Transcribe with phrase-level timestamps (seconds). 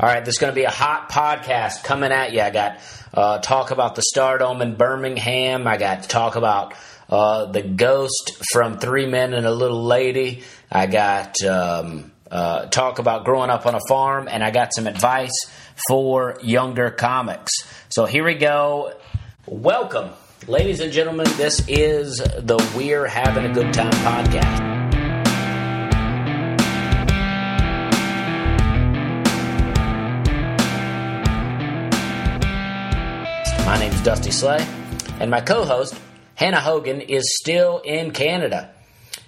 [0.00, 2.40] All right, this is going to be a hot podcast coming at you.
[2.40, 2.78] I got
[3.12, 5.66] uh, talk about the Stardome in Birmingham.
[5.66, 6.74] I got to talk about
[7.10, 10.44] uh, the ghost from Three Men and a Little Lady.
[10.70, 14.86] I got um, uh, talk about growing up on a farm, and I got some
[14.86, 15.46] advice
[15.88, 17.52] for younger comics.
[17.90, 18.94] So here we go.
[19.46, 20.10] Welcome,
[20.48, 21.26] ladies and gentlemen.
[21.36, 24.81] This is the We're Having a Good Time podcast.
[33.72, 34.58] My name is Dusty Slay,
[35.18, 35.98] and my co host,
[36.34, 38.70] Hannah Hogan, is still in Canada.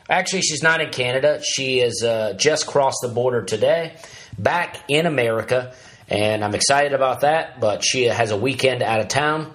[0.07, 1.43] Actually, she's not in Canada.
[1.43, 3.97] She is uh, just crossed the border today,
[4.39, 5.75] back in America,
[6.11, 7.59] and I'm excited about that.
[7.59, 9.51] But she has a weekend out of town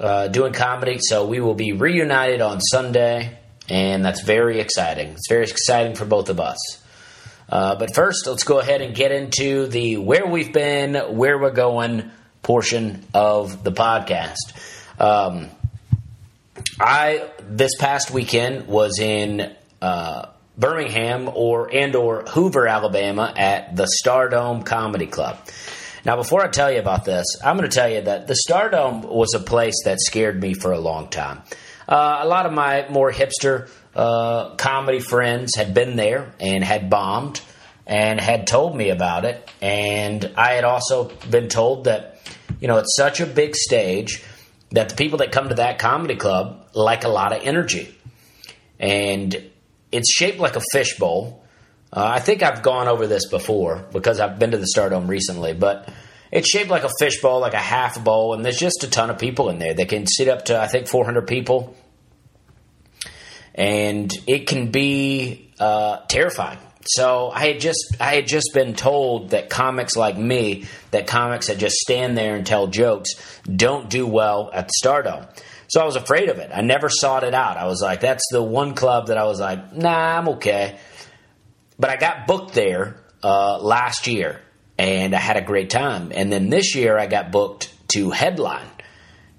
[0.00, 5.10] uh, doing comedy, so we will be reunited on Sunday, and that's very exciting.
[5.10, 6.58] It's very exciting for both of us.
[7.48, 11.52] Uh, but first, let's go ahead and get into the where we've been, where we're
[11.52, 12.10] going
[12.42, 14.52] portion of the podcast.
[14.98, 15.48] Um,
[16.80, 20.26] I this past weekend was in uh,
[20.58, 25.38] Birmingham or and or Hoover, Alabama, at the Stardome Comedy Club.
[26.04, 29.04] Now, before I tell you about this, I'm going to tell you that the Stardome
[29.04, 31.42] was a place that scared me for a long time.
[31.88, 36.90] Uh, a lot of my more hipster uh, comedy friends had been there and had
[36.90, 37.40] bombed
[37.92, 39.50] and had told me about it.
[39.60, 42.18] And I had also been told that
[42.58, 44.24] you know, it's such a big stage
[44.70, 47.94] that the people that come to that comedy club like a lot of energy.
[48.78, 49.50] And
[49.90, 51.44] it's shaped like a fishbowl.
[51.92, 55.52] Uh, I think I've gone over this before because I've been to the Stardome recently,
[55.52, 55.92] but
[56.30, 59.18] it's shaped like a fishbowl, like a half bowl, and there's just a ton of
[59.18, 59.74] people in there.
[59.74, 61.76] They can sit up to, I think, 400 people.
[63.54, 66.58] And it can be uh, terrifying.
[66.86, 71.46] So I had just I had just been told that comics like me, that comics
[71.46, 73.10] that just stand there and tell jokes,
[73.44, 75.28] don't do well at the Stardome.
[75.68, 76.50] So I was afraid of it.
[76.52, 77.56] I never sought it out.
[77.56, 80.78] I was like, that's the one club that I was like, nah, I'm okay.
[81.78, 84.40] But I got booked there uh, last year,
[84.76, 86.12] and I had a great time.
[86.14, 88.68] And then this year, I got booked to headline,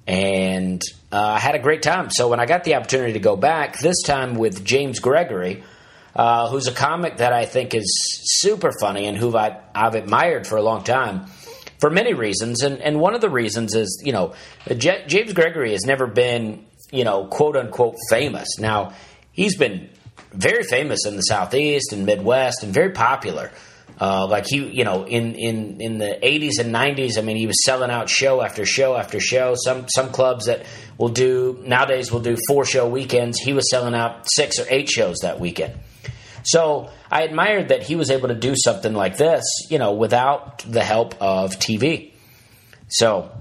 [0.07, 0.81] and
[1.12, 2.09] uh, I had a great time.
[2.09, 5.63] So when I got the opportunity to go back, this time with James Gregory
[6.16, 7.91] uh, who's a comic that I think is
[8.41, 11.25] super funny and who I, I've admired for a long time
[11.79, 12.62] for many reasons.
[12.62, 14.34] And, and one of the reasons is, you know,
[14.78, 18.59] J- James Gregory has never been, you know, quote unquote famous.
[18.59, 18.94] Now,
[19.31, 19.90] he's been
[20.31, 23.51] very famous in the Southeast and Midwest and very popular.
[24.00, 27.47] Uh, like he, you know, in, in, in the 80s and 90s, I mean, he
[27.47, 29.53] was selling out show after show after show.
[29.56, 30.66] Some some clubs that
[30.97, 33.40] will do nowadays will do four show weekends.
[33.40, 35.74] He was selling out six or eight shows that weekend.
[36.44, 40.59] So I admired that he was able to do something like this, you know, without
[40.59, 42.12] the help of TV.
[42.90, 43.31] So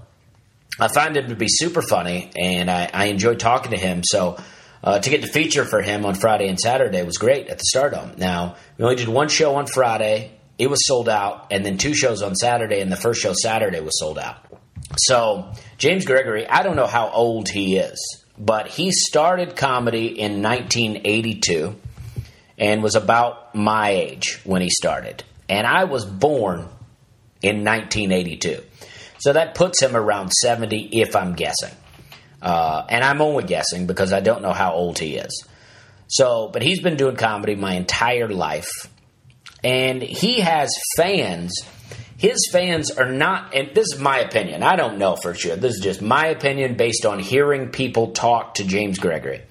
[0.81, 4.03] I find him to be super funny, and I, I enjoyed talking to him.
[4.05, 4.39] So
[4.83, 7.65] uh, to get the feature for him on Friday and Saturday was great at the
[7.75, 8.17] Stardome.
[8.19, 11.95] Now we only did one show on Friday; it was sold out, and then two
[11.95, 14.39] shows on Saturday, and the first show Saturday was sold out.
[14.97, 20.43] So James Gregory, I don't know how old he is, but he started comedy in
[20.43, 21.77] 1982
[22.63, 25.25] and was about my age when he started.
[25.49, 26.61] And I was born
[27.43, 28.63] in 1982.
[29.19, 31.75] So that puts him around 70 if I'm guessing.
[32.41, 35.45] Uh, and I'm only guessing because I don't know how old he is.
[36.07, 38.71] So, but he's been doing comedy my entire life.
[39.65, 41.53] And he has fans.
[42.17, 44.63] His fans are not, and this is my opinion.
[44.63, 45.57] I don't know for sure.
[45.57, 49.43] This is just my opinion based on hearing people talk to James Gregory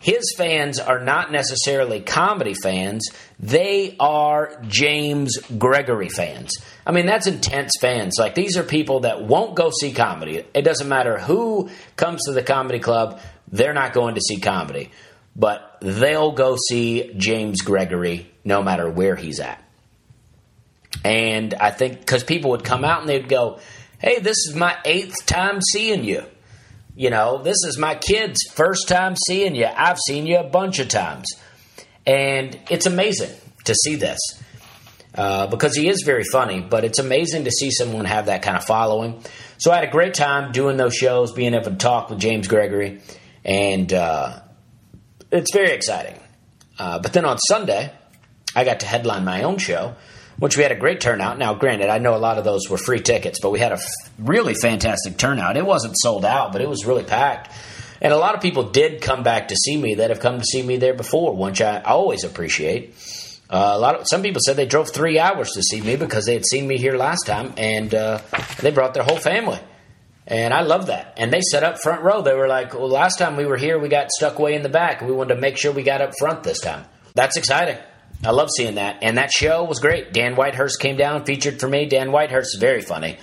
[0.00, 3.06] his fans are not necessarily comedy fans,
[3.38, 6.52] they are James Gregory fans.
[6.86, 8.14] I mean, that's intense fans.
[8.18, 10.42] Like, these are people that won't go see comedy.
[10.54, 13.20] It doesn't matter who comes to the comedy club,
[13.52, 14.90] they're not going to see comedy.
[15.36, 19.62] But they'll go see James Gregory no matter where he's at.
[21.04, 23.60] And I think because people would come out and they'd go,
[23.98, 26.24] Hey, this is my eighth time seeing you.
[26.94, 29.66] You know, this is my kid's first time seeing you.
[29.66, 31.26] I've seen you a bunch of times.
[32.06, 33.30] And it's amazing
[33.64, 34.18] to see this
[35.14, 38.56] uh, because he is very funny, but it's amazing to see someone have that kind
[38.56, 39.22] of following.
[39.58, 42.48] So I had a great time doing those shows, being able to talk with James
[42.48, 43.00] Gregory,
[43.44, 44.40] and uh,
[45.30, 46.18] it's very exciting.
[46.78, 47.92] Uh, but then on Sunday,
[48.56, 49.94] I got to headline my own show
[50.40, 51.38] which we had a great turnout.
[51.38, 53.76] Now, granted, I know a lot of those were free tickets, but we had a
[53.76, 53.86] f-
[54.18, 55.56] really fantastic turnout.
[55.56, 57.52] It wasn't sold out, but it was really packed.
[58.00, 60.44] And a lot of people did come back to see me that have come to
[60.44, 62.94] see me there before, which I always appreciate.
[63.50, 66.24] Uh, a lot of some people said they drove three hours to see me because
[66.24, 68.20] they had seen me here last time, and uh,
[68.60, 69.58] they brought their whole family.
[70.26, 71.14] And I love that.
[71.16, 72.22] And they set up front row.
[72.22, 74.68] They were like, "Well, last time we were here, we got stuck way in the
[74.68, 75.02] back.
[75.02, 77.76] We wanted to make sure we got up front this time." That's exciting.
[78.24, 78.98] I love seeing that.
[79.02, 80.12] And that show was great.
[80.12, 81.86] Dan Whitehurst came down, featured for me.
[81.86, 83.18] Dan Whitehurst is very funny.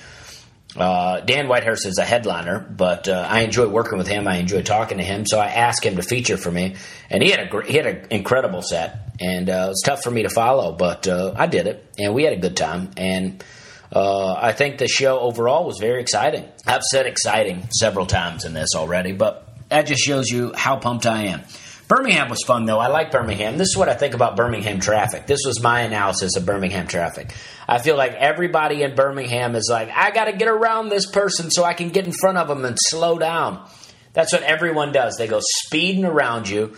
[0.76, 4.28] Uh, Dan Whitehurst is a headliner, but uh, I enjoy working with him.
[4.28, 6.76] I enjoy talking to him, so I asked him to feature for me,
[7.10, 10.04] and he had a great, he had an incredible set, and uh, it was tough
[10.04, 12.92] for me to follow, but uh, I did it, and we had a good time,
[12.96, 13.44] and
[13.92, 16.46] uh, I think the show overall was very exciting.
[16.68, 21.08] I've said exciting several times in this already, but that just shows you how pumped
[21.08, 21.42] I am.
[21.88, 22.80] Birmingham was fun though.
[22.80, 23.58] I like Birmingham.
[23.58, 25.26] This is what I think about Birmingham traffic.
[25.26, 27.34] This was my analysis of Birmingham traffic.
[27.68, 31.50] I feel like everybody in Birmingham is like, I got to get around this person
[31.50, 33.66] so I can get in front of them and slow down.
[34.14, 35.16] That's what everyone does.
[35.16, 36.76] They go speeding around you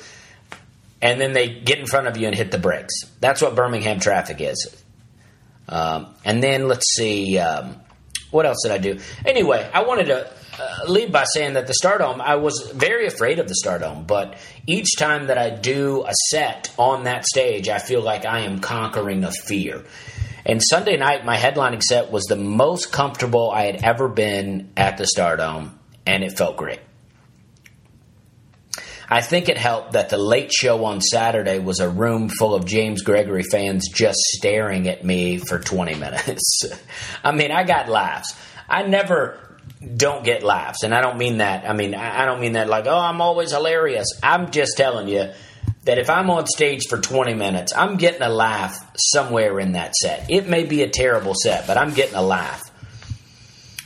[1.02, 2.94] and then they get in front of you and hit the brakes.
[3.20, 4.84] That's what Birmingham traffic is.
[5.68, 7.78] Um, and then let's see, um,
[8.32, 9.00] what else did I do?
[9.26, 13.40] Anyway, I wanted to uh, lead by saying that the Stardome, I was very afraid
[13.40, 17.80] of the Stardome, but each time that I do a set on that stage, I
[17.80, 19.84] feel like I am conquering a fear.
[20.46, 24.98] And Sunday night, my headlining set was the most comfortable I had ever been at
[24.98, 25.72] the Stardome,
[26.06, 26.80] and it felt great.
[29.12, 32.66] I think it helped that the late show on Saturday was a room full of
[32.66, 36.62] James Gregory fans just staring at me for 20 minutes.
[37.24, 38.36] I mean, I got laughs.
[38.68, 39.49] I never
[39.96, 40.84] don't get laughs.
[40.84, 41.70] And I don't mean that.
[41.70, 44.08] I mean, I don't mean that like, oh, I'm always hilarious.
[44.22, 45.32] I'm just telling you
[45.86, 49.96] that if I'm on stage for 20 minutes, I'm getting a laugh somewhere in that
[49.96, 50.30] set.
[50.30, 52.62] It may be a terrible set, but I'm getting a laugh.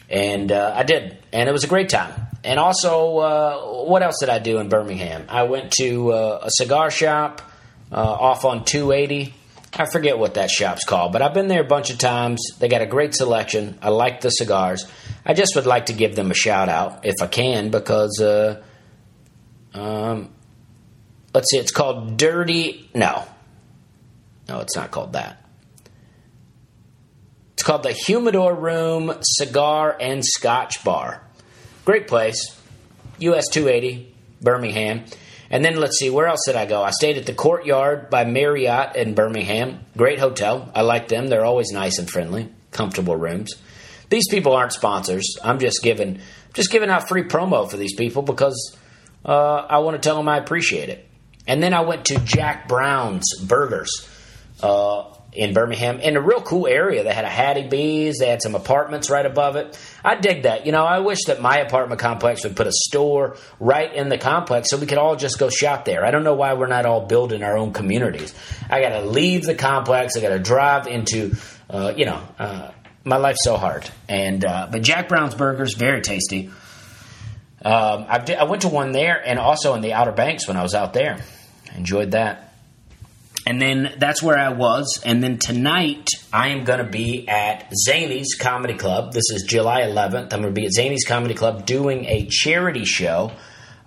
[0.09, 1.17] And uh, I did.
[1.31, 2.13] And it was a great time.
[2.43, 5.25] And also, uh, what else did I do in Birmingham?
[5.29, 7.41] I went to uh, a cigar shop
[7.91, 9.33] uh, off on 280.
[9.75, 12.41] I forget what that shop's called, but I've been there a bunch of times.
[12.59, 13.77] They got a great selection.
[13.81, 14.85] I like the cigars.
[15.25, 18.61] I just would like to give them a shout out if I can because, uh,
[19.73, 20.29] um,
[21.33, 22.89] let's see, it's called Dirty.
[22.93, 23.25] No,
[24.49, 25.43] no, it's not called that.
[27.53, 31.21] It's called the Humidor Room Cigar and Scotch Bar.
[31.85, 32.59] Great place,
[33.19, 35.05] US 280, Birmingham.
[35.49, 36.83] And then let's see, where else did I go?
[36.83, 39.79] I stayed at the Courtyard by Marriott in Birmingham.
[39.95, 40.69] Great hotel.
[40.73, 41.27] I like them.
[41.27, 43.53] They're always nice and friendly, comfortable rooms.
[44.13, 45.39] These people aren't sponsors.
[45.43, 46.19] I'm just giving
[46.53, 48.77] just giving out free promo for these people because
[49.25, 51.09] uh, I want to tell them I appreciate it.
[51.47, 54.07] And then I went to Jack Brown's Burgers
[54.61, 57.03] uh, in Birmingham in a real cool area.
[57.03, 58.19] They had a Hattie B's.
[58.19, 59.79] They had some apartments right above it.
[60.05, 60.67] I dig that.
[60.67, 64.19] You know, I wish that my apartment complex would put a store right in the
[64.19, 66.05] complex so we could all just go shop there.
[66.05, 68.35] I don't know why we're not all building our own communities.
[68.69, 70.15] I got to leave the complex.
[70.15, 71.35] I got to drive into,
[71.67, 72.69] uh, you know, uh,
[73.03, 73.89] my life's so hard.
[74.07, 76.49] And uh, but Jack Brown's Burgers very tasty.
[77.63, 80.57] Um, I, did, I went to one there and also in the Outer Banks when
[80.57, 81.23] I was out there.
[81.75, 82.53] enjoyed that.
[83.45, 85.01] And then that's where I was.
[85.05, 89.13] And then tonight I am going to be at Zanies Comedy Club.
[89.13, 90.33] This is July 11th.
[90.33, 93.31] I'm going to be at Zanies Comedy Club doing a charity show.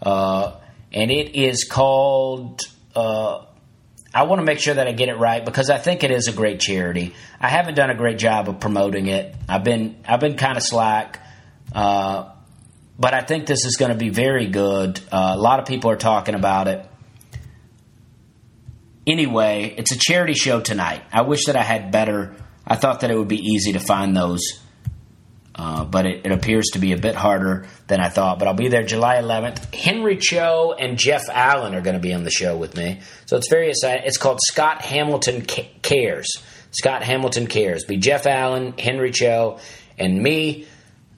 [0.02, 0.56] Uh,
[0.92, 2.60] and it is called
[2.94, 3.44] uh,
[4.16, 6.26] I want to make sure that I get it right because I think it is
[6.26, 7.14] a great charity.
[7.38, 9.34] I haven't done a great job of promoting it.
[9.46, 11.20] I've been I've been kind of slack,
[11.74, 12.30] uh,
[12.98, 14.98] but I think this is going to be very good.
[15.12, 16.88] Uh, a lot of people are talking about it.
[19.06, 21.02] Anyway, it's a charity show tonight.
[21.12, 22.36] I wish that I had better.
[22.66, 24.40] I thought that it would be easy to find those
[25.56, 28.38] uh, but it, it, appears to be a bit harder than I thought.
[28.38, 29.74] But I'll be there July 11th.
[29.74, 33.00] Henry Cho and Jeff Allen are going to be on the show with me.
[33.24, 34.06] So it's very exciting.
[34.06, 36.28] It's called Scott Hamilton Cares.
[36.72, 37.84] Scott Hamilton Cares.
[37.84, 39.58] Be Jeff Allen, Henry Cho,
[39.98, 40.66] and me.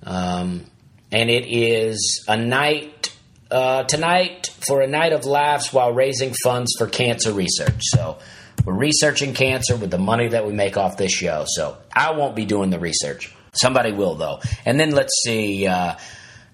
[0.04, 0.64] Um,
[1.10, 3.12] and it is a night
[3.50, 7.80] uh, tonight for a night of laughs while raising funds for cancer research.
[7.82, 8.18] So
[8.64, 11.44] we're researching cancer with the money that we make off this show.
[11.48, 13.34] So I won't be doing the research.
[13.52, 14.40] Somebody will, though.
[14.64, 15.66] And then let's see.
[15.66, 15.96] Uh,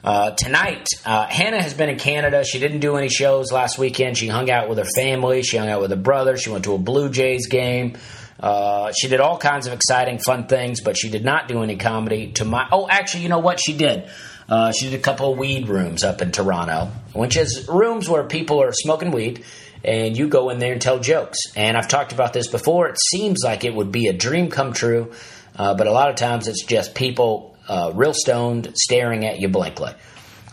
[0.05, 2.45] uh, tonight, uh, Hannah has been in Canada.
[2.45, 4.19] She didn't do any shows last weekend.
[4.19, 5.43] She hung out with her family.
[5.43, 6.37] She hung out with her brother.
[6.37, 7.97] She went to a Blue Jays game.
[8.39, 11.77] Uh, she did all kinds of exciting, fun things, but she did not do any
[11.77, 12.33] comedy.
[12.33, 14.11] To my oh, actually, you know what she did?
[14.47, 18.25] Uh, she did a couple of weed rooms up in Toronto, which is rooms where
[18.25, 19.43] people are smoking weed,
[19.83, 21.39] and you go in there and tell jokes.
[21.57, 22.89] And I've talked about this before.
[22.89, 25.13] It seems like it would be a dream come true
[25.57, 29.49] uh, but a lot of times it's just people uh, real stoned staring at you
[29.49, 29.93] blankly.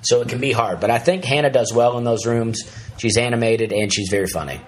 [0.04, 0.80] So it can be hard.
[0.80, 2.64] But I think Hannah does well in those rooms.
[2.98, 4.62] She's animated and she's very funny.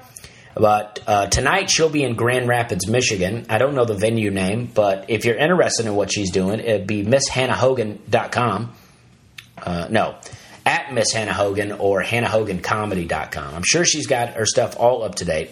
[0.56, 3.48] But uh, tonight she'll be in Grand Rapids, Michigan.
[3.50, 6.86] I don't know the venue name, but if you're interested in what she's doing, it'd
[6.86, 8.74] be misshannahhogan.com.
[9.58, 10.16] Uh, no,
[10.66, 13.56] at Miss Hannah Hogan or hannahhogancomedy.com.
[13.56, 15.52] I'm sure she's got her stuff all up to date.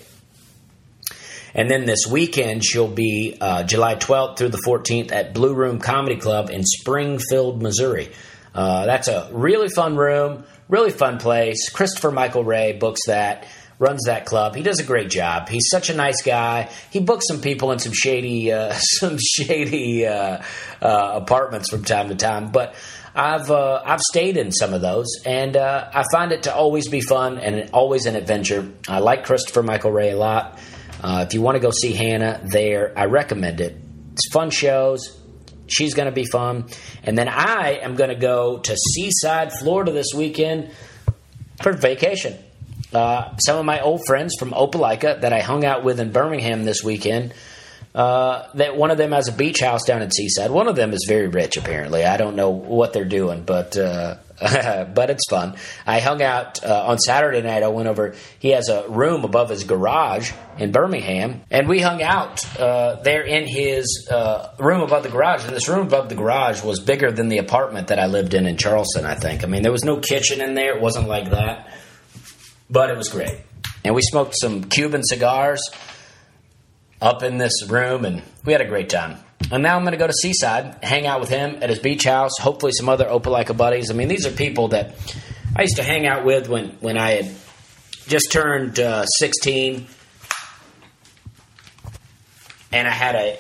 [1.54, 5.80] And then this weekend, she'll be uh, July 12th through the 14th at Blue Room
[5.80, 8.10] Comedy Club in Springfield, Missouri.
[8.54, 11.70] Uh, that's a really fun room, really fun place.
[11.70, 13.48] Christopher Michael Ray books that,
[13.82, 14.56] runs that club.
[14.56, 15.50] He does a great job.
[15.50, 16.70] He's such a nice guy.
[16.92, 20.42] He books some people in some shady, uh, some shady uh,
[20.82, 22.76] uh, apartments from time to time, but.
[23.14, 26.88] I've uh, I've stayed in some of those, and uh, I find it to always
[26.88, 28.72] be fun and always an adventure.
[28.88, 30.58] I like Christopher Michael Ray a lot.
[31.02, 33.76] Uh, if you want to go see Hannah there, I recommend it.
[34.14, 35.18] It's fun shows.
[35.68, 36.66] She's going to be fun.
[37.04, 40.72] And then I am going to go to Seaside, Florida this weekend
[41.62, 42.38] for vacation.
[42.94, 46.66] Uh, some of my old friends from Opelika that I hung out with in Birmingham
[46.66, 47.34] this weekend.
[47.94, 50.50] Uh, that one of them has a beach house down in Seaside.
[50.50, 52.06] One of them is very rich, apparently.
[52.06, 54.16] I don't know what they're doing, but uh,
[54.96, 55.56] but it's fun.
[55.86, 57.62] I hung out uh, on Saturday night.
[57.62, 58.16] I went over.
[58.40, 63.22] He has a room above his garage in Birmingham, and we hung out uh, there
[63.22, 65.46] in his uh, room above the garage.
[65.46, 68.48] And this room above the garage was bigger than the apartment that I lived in
[68.48, 69.06] in Charleston.
[69.06, 69.44] I think.
[69.44, 70.76] I mean, there was no kitchen in there.
[70.76, 71.72] It wasn't like that,
[72.68, 73.42] but it was great.
[73.84, 75.62] And we smoked some Cuban cigars
[77.00, 79.20] up in this room, and we had a great time.
[79.50, 82.04] And now I'm going to go to Seaside, hang out with him at his beach
[82.04, 82.38] house.
[82.40, 83.90] Hopefully, some other Opelika buddies.
[83.90, 84.96] I mean, these are people that
[85.56, 87.36] I used to hang out with when when I had
[88.08, 89.88] just turned uh, 16,
[92.72, 93.40] and I had a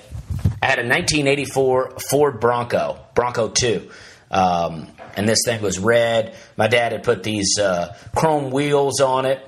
[0.62, 3.89] I had a 1984 Ford Bronco Bronco 2.
[4.29, 6.36] Um, and this thing was red.
[6.55, 9.46] My dad had put these uh, chrome wheels on it,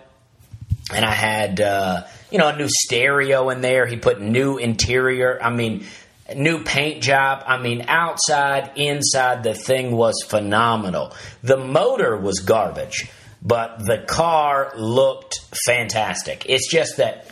[0.94, 3.86] and I had uh, you know a new stereo in there.
[3.86, 5.40] He put new interior.
[5.42, 5.86] I mean,
[6.36, 7.44] new paint job.
[7.46, 11.14] I mean, outside, inside, the thing was phenomenal.
[11.42, 13.10] The motor was garbage,
[13.42, 16.46] but the car looked fantastic.
[16.48, 17.28] It's just that,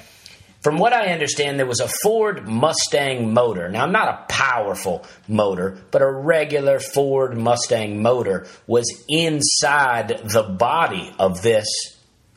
[0.62, 3.70] from what I understand, there was a Ford Mustang motor.
[3.70, 11.14] Now, not a powerful motor, but a regular Ford Mustang motor was inside the body
[11.18, 11.68] of this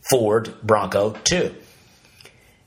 [0.09, 1.55] Ford Bronco 2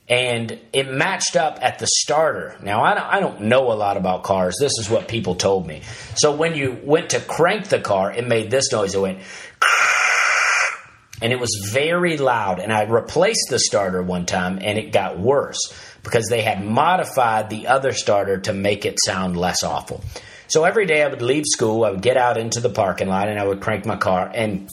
[0.08, 2.56] and it matched up at the starter.
[2.62, 4.56] Now, I don't, I don't, know a lot about cars.
[4.58, 5.82] This is what people told me.
[6.16, 8.94] So when you went to crank the car, it made this noise.
[8.94, 9.18] It went,
[11.22, 12.58] and it was very loud.
[12.58, 15.58] And I replaced the starter one time, and it got worse
[16.02, 20.02] because they had modified the other starter to make it sound less awful.
[20.48, 23.28] So every day I would leave school, I would get out into the parking lot,
[23.28, 24.68] and I would crank my car, and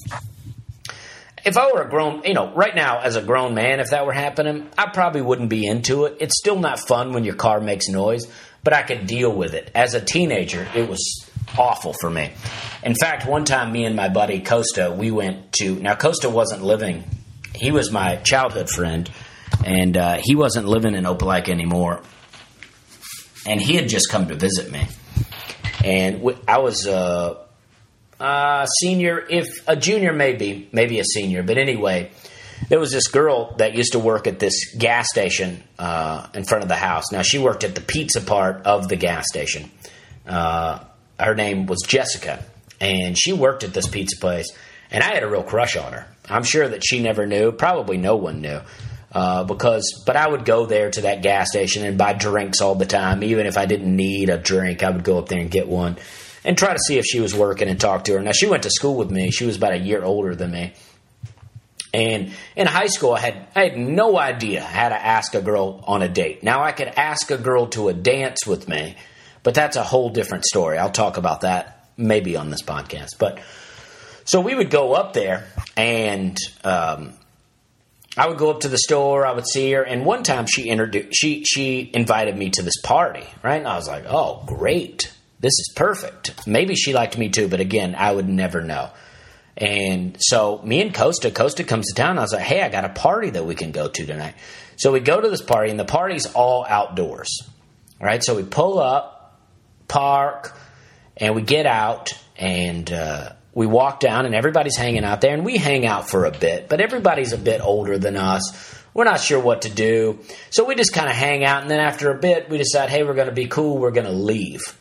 [1.45, 4.07] if I were a grown, you know, right now as a grown man, if that
[4.07, 6.17] were happening, I probably wouldn't be into it.
[6.19, 8.25] It's still not fun when your car makes noise,
[8.63, 9.69] but I could deal with it.
[9.75, 12.31] As a teenager, it was awful for me.
[12.83, 15.75] In fact, one time, me and my buddy Costa, we went to.
[15.75, 17.03] Now, Costa wasn't living.
[17.53, 19.09] He was my childhood friend,
[19.63, 22.01] and uh, he wasn't living in Opelika anymore.
[23.45, 24.87] And he had just come to visit me,
[25.83, 26.87] and I was.
[26.87, 27.44] Uh,
[28.19, 31.43] uh, senior, if a junior, maybe, maybe a senior.
[31.43, 32.11] But anyway,
[32.69, 36.63] there was this girl that used to work at this gas station uh, in front
[36.63, 37.11] of the house.
[37.11, 39.69] Now, she worked at the pizza part of the gas station.
[40.25, 40.79] Uh,
[41.19, 42.43] her name was Jessica,
[42.79, 44.47] and she worked at this pizza place.
[44.91, 46.07] And I had a real crush on her.
[46.29, 47.51] I'm sure that she never knew.
[47.51, 48.61] Probably no one knew.
[49.11, 52.75] Uh, because, but I would go there to that gas station and buy drinks all
[52.75, 53.23] the time.
[53.23, 55.97] Even if I didn't need a drink, I would go up there and get one
[56.45, 58.21] and try to see if she was working and talk to her.
[58.21, 59.31] Now, she went to school with me.
[59.31, 60.73] She was about a year older than me.
[61.93, 65.81] And in high school, I had I had no idea how to ask a girl
[65.87, 66.43] on a date.
[66.43, 68.97] Now I could ask a girl to a dance with me,
[69.43, 70.77] but that's a whole different story.
[70.77, 73.11] I'll talk about that maybe on this podcast.
[73.17, 73.39] But
[74.25, 75.47] so we would go up there,
[75.77, 77.13] and um,
[78.17, 79.25] I would go up to the store.
[79.25, 82.81] I would see her, and one time she introduced she she invited me to this
[82.81, 83.23] party.
[83.41, 86.47] Right, and I was like, oh, great this is perfect.
[86.47, 88.89] Maybe she liked me too, but again, I would never know.
[89.57, 92.17] And so me and Costa, Costa comes to town.
[92.17, 94.35] I was like, hey, I got a party that we can go to tonight.
[94.77, 97.41] So we go to this party, and the party's all outdoors.
[98.01, 99.39] All right, so we pull up,
[99.87, 100.57] park,
[101.15, 105.45] and we get out, and uh, we walk down, and everybody's hanging out there, and
[105.45, 108.75] we hang out for a bit, but everybody's a bit older than us.
[108.93, 110.19] We're not sure what to do.
[110.49, 113.03] So we just kind of hang out, and then after a bit, we decide, hey,
[113.03, 114.77] we're going to be cool, we're going to leave.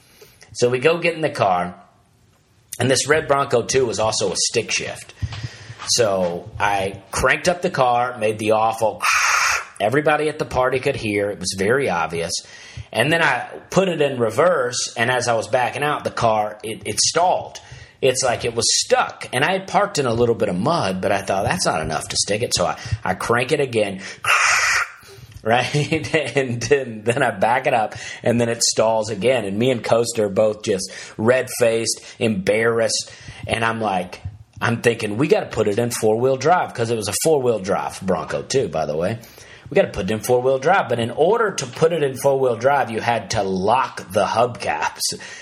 [0.55, 1.75] So we go get in the car,
[2.79, 5.15] and this red Bronco 2 was also a stick shift.
[5.87, 9.03] So I cranked up the car, made the awful,
[9.81, 11.31] Everybody at the party could hear.
[11.31, 12.33] It was very obvious.
[12.93, 16.59] And then I put it in reverse, and as I was backing out, the car
[16.63, 17.59] it, it stalled.
[18.01, 21.01] It's like it was stuck, and I had parked in a little bit of mud,
[21.01, 24.01] but I thought that's not enough to stick it, so I, I crank it again.
[25.45, 25.75] right?
[26.37, 29.45] and then, then I back it up, and then it stalls again.
[29.45, 33.13] And me and Costa are both just red faced, embarrassed,
[33.47, 34.21] and I'm like,
[34.61, 37.15] I'm thinking we got to put it in four wheel drive because it was a
[37.23, 39.19] four wheel drive Bronco too, by the way.
[39.75, 42.05] We got to put it in four wheel drive, but in order to put it
[42.05, 45.01] in four wheel drive, you had to lock the hubcaps.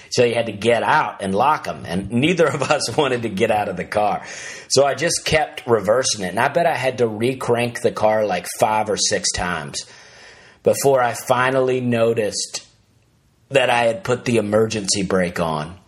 [0.08, 3.28] So you had to get out and lock them, and neither of us wanted to
[3.28, 4.24] get out of the car.
[4.68, 7.92] So I just kept reversing it, and I bet I had to re crank the
[7.92, 9.84] car like five or six times
[10.62, 12.66] before I finally noticed
[13.50, 15.78] that I had put the emergency brake on.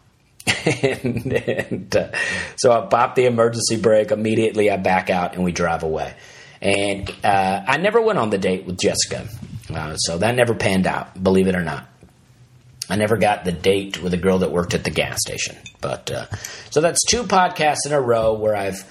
[0.67, 2.11] and, and uh,
[2.57, 4.71] so I pop the emergency brake immediately.
[4.71, 6.15] I back out and we drive away.
[6.65, 9.29] And uh, I never went on the date with Jessica,
[9.73, 11.23] uh, so that never panned out.
[11.23, 11.87] Believe it or not,
[12.89, 15.57] I never got the date with a girl that worked at the gas station.
[15.83, 16.27] But uh,
[16.71, 18.83] so that's two podcasts in a row where I've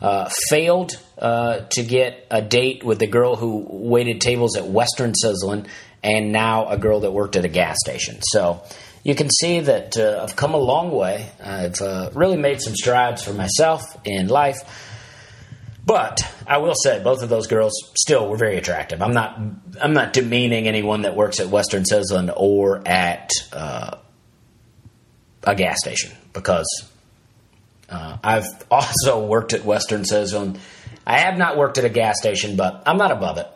[0.00, 5.12] uh, failed uh, to get a date with the girl who waited tables at Western
[5.12, 5.68] Sizzlin,
[6.02, 8.18] and now a girl that worked at a gas station.
[8.22, 8.62] So
[9.04, 11.30] you can see that uh, I've come a long way.
[11.42, 14.89] I've uh, really made some strides for myself in life.
[15.90, 19.02] But I will say, both of those girls still were very attractive.
[19.02, 19.40] I'm not,
[19.82, 23.96] I'm not demeaning anyone that works at Western Sizzlin or at uh,
[25.42, 26.88] a gas station because
[27.88, 30.60] uh, I've also worked at Western Sizzlin.
[31.04, 33.48] I have not worked at a gas station, but I'm not above it.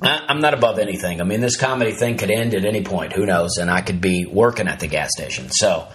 [0.00, 1.20] I'm not above anything.
[1.20, 3.12] I mean, this comedy thing could end at any point.
[3.12, 3.56] Who knows?
[3.56, 5.48] And I could be working at the gas station.
[5.50, 5.88] So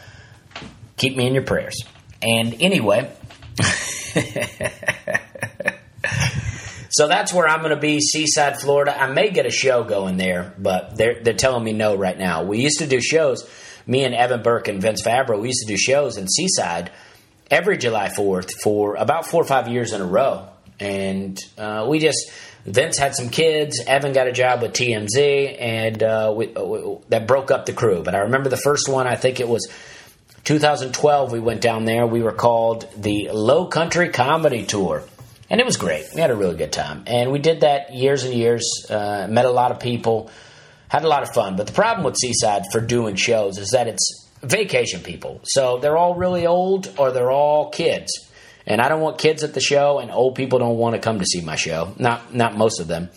[0.98, 1.82] keep me in your prayers.
[2.22, 3.10] And anyway,
[6.90, 9.00] so that's where I'm going to be, Seaside, Florida.
[9.00, 12.44] I may get a show going there, but they're they're telling me no right now.
[12.44, 13.50] We used to do shows.
[13.88, 16.92] Me and Evan Burke and Vince Fabro, we used to do shows in Seaside
[17.50, 20.48] every July 4th for about four or five years in a row.
[20.80, 22.32] And uh, we just
[22.66, 23.82] Vince had some kids.
[23.86, 27.74] Evan got a job with TMZ, and uh, we, uh, we, that broke up the
[27.74, 28.04] crew.
[28.04, 29.08] But I remember the first one.
[29.08, 29.68] I think it was
[30.44, 31.32] 2012.
[31.32, 32.06] We went down there.
[32.06, 35.04] We were called the Low Country Comedy Tour,
[35.50, 36.06] and it was great.
[36.14, 38.86] We had a really good time, and we did that years and years.
[38.90, 40.32] Uh, met a lot of people,
[40.88, 41.56] had a lot of fun.
[41.56, 45.42] But the problem with Seaside for doing shows is that it's vacation people.
[45.44, 48.12] So they're all really old, or they're all kids
[48.66, 51.20] and I don't want kids at the show, and old people don't want to come
[51.20, 51.94] to see my show.
[51.98, 53.10] Not not most of them.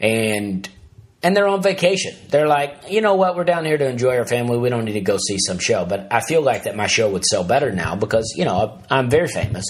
[0.00, 0.68] And
[1.22, 2.14] and they're on vacation.
[2.28, 3.36] They're like, you know what?
[3.36, 4.58] We're down here to enjoy our family.
[4.58, 5.84] We don't need to go see some show.
[5.84, 9.10] But I feel like that my show would sell better now because you know I'm
[9.10, 9.64] very famous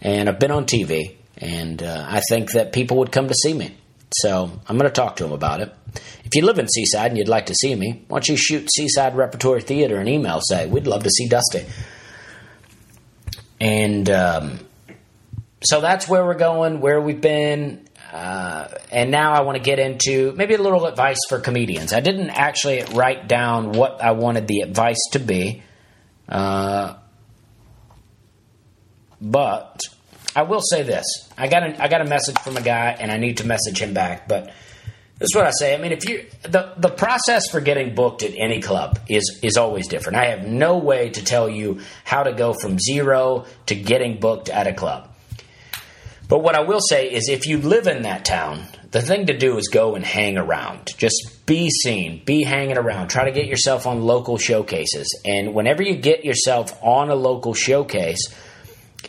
[0.00, 3.52] and I've been on TV, and uh, I think that people would come to see
[3.52, 3.76] me.
[4.14, 5.74] So I'm going to talk to them about it.
[6.24, 8.68] If you live in Seaside and you'd like to see me, why don't you shoot
[8.72, 10.40] Seaside Repertory Theater an email?
[10.42, 11.66] Say we'd love to see Dusty.
[13.60, 14.60] And um,
[15.62, 17.85] so that's where we're going, where we've been.
[18.16, 21.92] Uh, and now I want to get into maybe a little advice for comedians.
[21.92, 25.62] I didn't actually write down what I wanted the advice to be,
[26.26, 26.94] uh,
[29.20, 29.82] but
[30.34, 31.04] I will say this:
[31.36, 33.82] I got a, I got a message from a guy, and I need to message
[33.82, 34.26] him back.
[34.28, 34.46] But
[35.18, 35.74] this is what I say.
[35.74, 39.58] I mean, if you the the process for getting booked at any club is is
[39.58, 40.16] always different.
[40.16, 44.48] I have no way to tell you how to go from zero to getting booked
[44.48, 45.10] at a club.
[46.28, 49.36] But what I will say is if you live in that town, the thing to
[49.36, 50.94] do is go and hang around.
[50.96, 53.08] Just be seen, be hanging around.
[53.08, 55.06] Try to get yourself on local showcases.
[55.24, 58.20] And whenever you get yourself on a local showcase,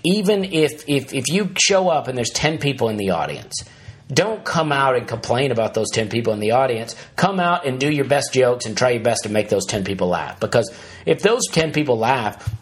[0.03, 3.63] even if if if you show up and there's 10 people in the audience,
[4.11, 6.95] don't come out and complain about those 10 people in the audience.
[7.15, 9.83] Come out and do your best jokes and try your best to make those 10
[9.83, 10.39] people laugh.
[10.39, 10.71] Because
[11.05, 12.53] if those 10 people laugh,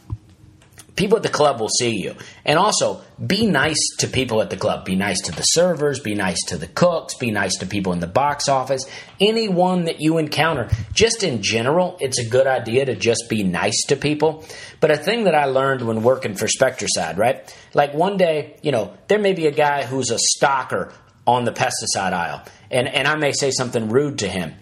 [0.95, 2.15] people at the club will see you.
[2.45, 4.85] And also, be nice to people at the club.
[4.85, 7.99] Be nice to the servers, be nice to the cooks, be nice to people in
[7.99, 8.85] the box office.
[9.19, 13.83] Anyone that you encounter, just in general, it's a good idea to just be nice
[13.87, 14.45] to people.
[14.79, 17.53] But a thing that I learned when working for Spectracide, right?
[17.73, 20.93] Like one day, you know, there may be a guy who's a stalker
[21.27, 22.43] on the pesticide aisle.
[22.69, 24.53] And, and I may say something rude to him.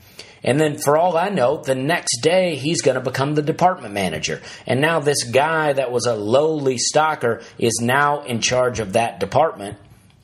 [0.43, 3.93] And then, for all I know, the next day he's going to become the department
[3.93, 4.41] manager.
[4.67, 9.19] And now, this guy that was a lowly stalker is now in charge of that
[9.19, 9.77] department.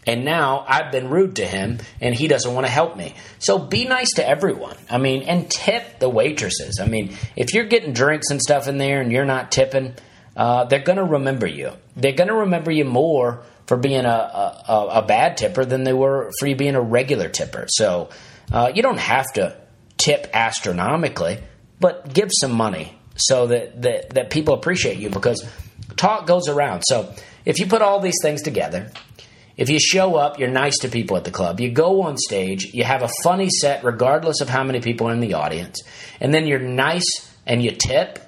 [0.05, 3.13] And now I've been rude to him and he doesn't want to help me.
[3.37, 4.75] So be nice to everyone.
[4.89, 6.79] I mean, and tip the waitresses.
[6.81, 9.93] I mean, if you're getting drinks and stuff in there and you're not tipping,
[10.35, 11.73] uh, they're going to remember you.
[11.95, 15.93] They're going to remember you more for being a, a, a, bad tipper than they
[15.93, 17.65] were for you being a regular tipper.
[17.67, 18.09] So
[18.51, 19.55] uh, you don't have to
[19.99, 21.37] tip astronomically,
[21.79, 25.47] but give some money so that, that, that people appreciate you because
[25.97, 26.83] talk goes around.
[26.87, 27.13] So
[27.45, 28.91] if you put all these things together,
[29.57, 32.73] if you show up, you're nice to people at the club, you go on stage,
[32.73, 35.81] you have a funny set regardless of how many people are in the audience,
[36.21, 38.19] and then you're nice and you tip,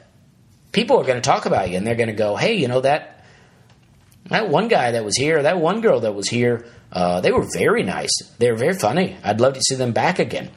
[0.73, 2.81] people are going to talk about you and they're going to go, hey, you know
[2.81, 3.11] that
[4.29, 7.45] that one guy that was here, that one girl that was here, uh, they were
[7.53, 8.11] very nice.
[8.37, 9.17] They were very funny.
[9.23, 10.49] I'd love to see them back again.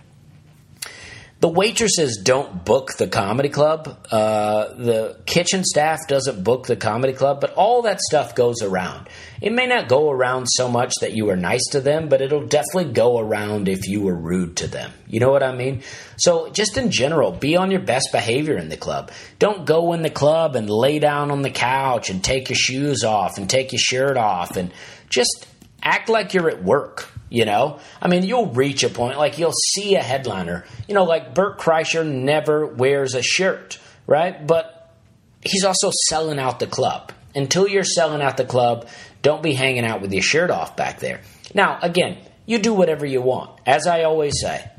[1.44, 3.98] The waitresses don't book the comedy club.
[4.10, 9.10] Uh, the kitchen staff doesn't book the comedy club, but all that stuff goes around.
[9.42, 12.46] It may not go around so much that you were nice to them, but it'll
[12.46, 14.90] definitely go around if you were rude to them.
[15.06, 15.82] You know what I mean?
[16.16, 19.10] So, just in general, be on your best behavior in the club.
[19.38, 23.04] Don't go in the club and lay down on the couch and take your shoes
[23.04, 24.72] off and take your shirt off and
[25.10, 25.46] just
[25.82, 27.10] act like you're at work.
[27.34, 30.64] You know, I mean, you'll reach a point like you'll see a headliner.
[30.86, 34.46] You know, like Bert Kreischer never wears a shirt, right?
[34.46, 34.94] But
[35.40, 37.10] he's also selling out the club.
[37.34, 38.86] Until you're selling out the club,
[39.22, 41.22] don't be hanging out with your shirt off back there.
[41.52, 43.58] Now, again, you do whatever you want.
[43.66, 44.70] As I always say,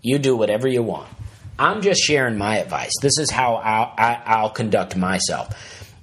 [0.00, 1.08] you do whatever you want.
[1.58, 2.92] I'm just sharing my advice.
[3.02, 5.48] This is how I'll, I, will conduct myself.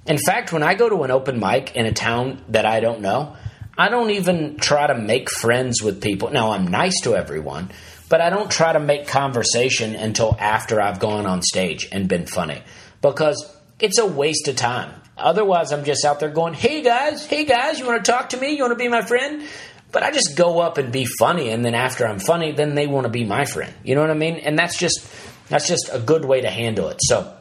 [0.06, 3.00] In fact, when I go to an open mic in a town that I don't
[3.00, 3.34] know,
[3.78, 6.30] I don't even try to make friends with people.
[6.30, 7.70] Now, I'm nice to everyone,
[8.08, 12.26] but I don't try to make conversation until after I've gone on stage and been
[12.26, 12.62] funny
[13.02, 14.92] because it's a waste of time.
[15.18, 18.36] Otherwise, I'm just out there going, hey guys, hey guys, you want to talk to
[18.36, 18.52] me?
[18.56, 19.42] You want to be my friend?
[19.92, 22.86] But I just go up and be funny, and then after I'm funny, then they
[22.86, 23.72] want to be my friend.
[23.84, 24.36] You know what I mean?
[24.36, 25.08] And that's just
[25.48, 26.98] that's just a good way to handle it.
[27.00, 27.32] So,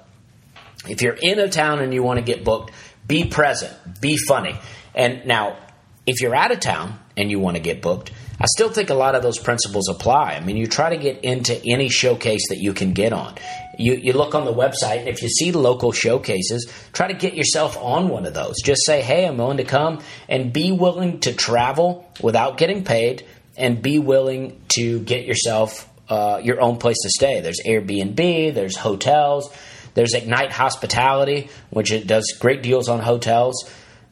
[0.88, 2.72] if you're in a town and you want to get booked,
[3.08, 4.58] be present, be funny.
[4.94, 5.58] And now,
[6.06, 8.94] if you're out of town and you want to get booked, I still think a
[8.96, 10.34] lot of those principles apply.
[10.34, 13.36] I mean, you try to get into any showcase that you can get on.
[13.80, 17.34] You, you look on the website, and if you see local showcases, try to get
[17.34, 18.56] yourself on one of those.
[18.62, 23.26] Just say, hey, I'm willing to come, and be willing to travel without getting paid,
[23.58, 27.42] and be willing to get yourself uh, your own place to stay.
[27.42, 29.50] There's Airbnb, there's hotels,
[29.94, 33.70] there's Ignite Hospitality, which it does great deals on hotels.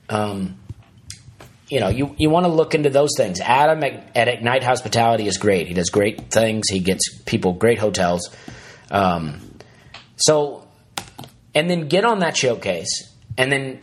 [0.09, 0.57] Um,
[1.73, 3.41] you know, you, you want to look into those things.
[3.41, 5.67] Adam at, Ignite Hospitality is great.
[5.67, 6.69] He does great things.
[6.69, 8.29] He gets people great hotels.
[8.91, 9.41] Um,
[10.15, 10.67] so,
[11.55, 13.81] and then get on that showcase and then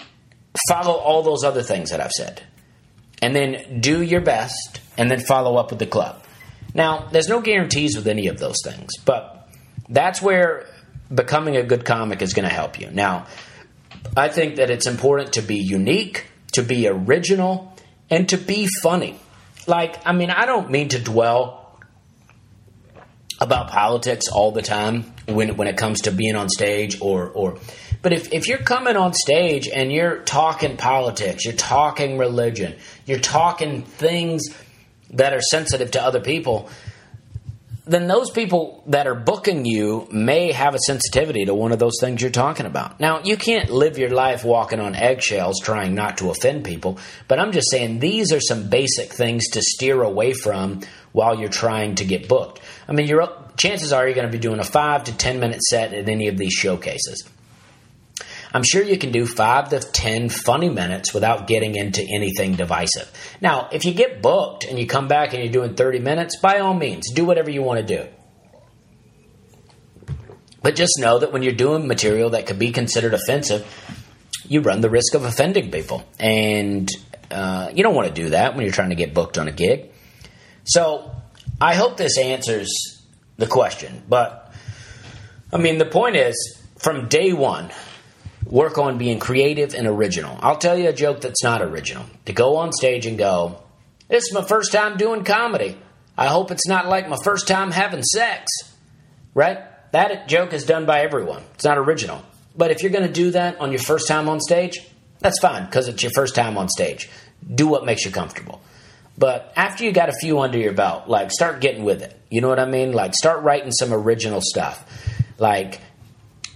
[0.68, 2.44] follow all those other things that I've said.
[3.20, 6.22] And then do your best and then follow up with the club.
[6.72, 9.48] Now, there's no guarantees with any of those things, but
[9.88, 10.68] that's where
[11.12, 12.88] becoming a good comic is going to help you.
[12.92, 13.26] Now,
[14.16, 17.69] I think that it's important to be unique, to be original,
[18.10, 19.18] and to be funny.
[19.66, 21.78] Like, I mean, I don't mean to dwell
[23.40, 27.58] about politics all the time when when it comes to being on stage or or
[28.02, 33.18] but if, if you're coming on stage and you're talking politics, you're talking religion, you're
[33.18, 34.42] talking things
[35.10, 36.70] that are sensitive to other people,
[37.86, 41.98] then those people that are booking you may have a sensitivity to one of those
[42.00, 43.00] things you're talking about.
[43.00, 47.38] Now, you can't live your life walking on eggshells trying not to offend people, but
[47.38, 50.80] I'm just saying these are some basic things to steer away from
[51.12, 52.60] while you're trying to get booked.
[52.86, 55.62] I mean, your chances are you're going to be doing a 5 to 10 minute
[55.62, 57.28] set at any of these showcases.
[58.52, 63.10] I'm sure you can do five to 10 funny minutes without getting into anything divisive.
[63.40, 66.58] Now, if you get booked and you come back and you're doing 30 minutes, by
[66.58, 68.08] all means, do whatever you want to do.
[70.62, 73.66] But just know that when you're doing material that could be considered offensive,
[74.46, 76.04] you run the risk of offending people.
[76.18, 76.90] And
[77.30, 79.52] uh, you don't want to do that when you're trying to get booked on a
[79.52, 79.90] gig.
[80.64, 81.10] So
[81.60, 82.68] I hope this answers
[83.36, 84.02] the question.
[84.08, 84.52] But
[85.52, 87.70] I mean, the point is from day one,
[88.50, 90.36] work on being creative and original.
[90.42, 92.04] I'll tell you a joke that's not original.
[92.26, 93.62] To go on stage and go,
[94.08, 95.78] This is my first time doing comedy.
[96.18, 98.50] I hope it's not like my first time having sex.
[99.32, 99.58] Right?
[99.92, 101.42] That joke is done by everyone.
[101.54, 102.22] It's not original.
[102.56, 104.80] But if you're going to do that on your first time on stage,
[105.20, 107.08] that's fine because it's your first time on stage.
[107.54, 108.60] Do what makes you comfortable.
[109.16, 112.18] But after you got a few under your belt, like start getting with it.
[112.30, 112.92] You know what I mean?
[112.92, 114.84] Like start writing some original stuff.
[115.38, 115.80] Like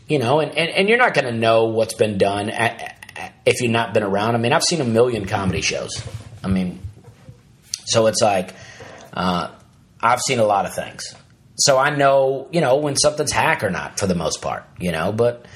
[0.07, 3.35] you know, and, and, and you're not going to know what's been done at, at,
[3.47, 4.35] if you've not been around.
[4.35, 6.03] I mean, I've seen a million comedy shows.
[6.43, 6.81] I mean,
[7.87, 8.55] so it's like
[9.13, 9.51] uh,
[10.01, 11.15] I've seen a lot of things.
[11.57, 14.93] So I know, you know, when something's hack or not for the most part, you
[14.93, 15.47] know, but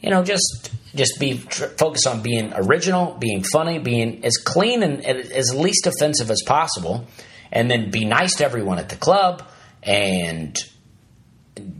[0.00, 4.82] you know, just just be tr- focus on being original, being funny, being as clean
[4.82, 7.06] and as least offensive as possible,
[7.52, 9.42] and then be nice to everyone at the club
[9.82, 10.56] and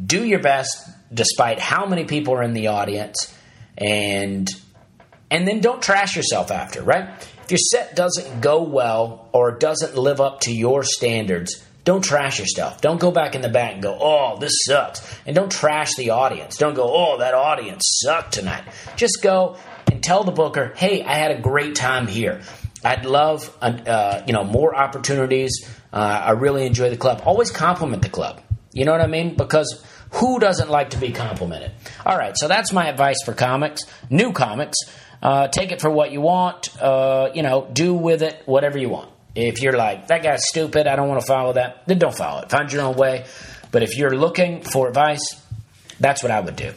[0.06, 3.32] do your best despite how many people are in the audience
[3.78, 4.48] and
[5.30, 7.08] and then don't trash yourself after, right?
[7.44, 12.38] If your set doesn't go well or doesn't live up to your standards, don't trash
[12.38, 12.80] yourself.
[12.80, 15.02] Don't go back in the back and go, oh, this sucks.
[15.26, 16.56] And don't trash the audience.
[16.56, 18.64] Don't go, oh, that audience sucked tonight.
[18.96, 19.56] Just go
[19.90, 22.40] and tell the booker, hey, I had a great time here.
[22.82, 25.68] I'd love, uh, you know, more opportunities.
[25.92, 27.22] Uh, I really enjoy the club.
[27.24, 28.40] Always compliment the club.
[28.72, 29.36] You know what I mean?
[29.36, 31.72] Because who doesn't like to be complimented?
[32.04, 34.78] All right, so that's my advice for comics, new comics.
[35.22, 36.70] Uh, take it for what you want.
[36.80, 39.10] Uh, you know, do with it whatever you want.
[39.34, 42.42] If you're like, that guy's stupid, I don't want to follow that, then don't follow
[42.42, 42.50] it.
[42.50, 43.24] Find your own way.
[43.72, 45.24] But if you're looking for advice,
[45.98, 46.72] that's what I would do.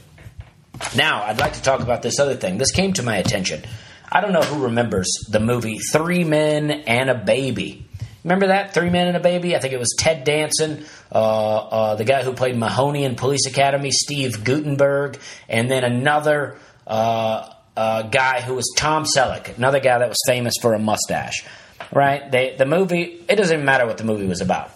[0.96, 2.58] Now, I'd like to talk about this other thing.
[2.58, 3.64] This came to my attention.
[4.12, 7.87] I don't know who remembers the movie Three Men and a Baby.
[8.28, 8.74] Remember that?
[8.74, 9.56] Three Men and a Baby?
[9.56, 13.48] I think it was Ted Danson, uh, uh, the guy who played Mahoney in Police
[13.48, 19.98] Academy, Steve Guttenberg, and then another uh, uh guy who was Tom Selleck, another guy
[20.00, 21.46] that was famous for a mustache
[21.92, 22.30] right?
[22.32, 23.24] They the movie.
[23.28, 24.72] It doesn't even matter what the movie was about.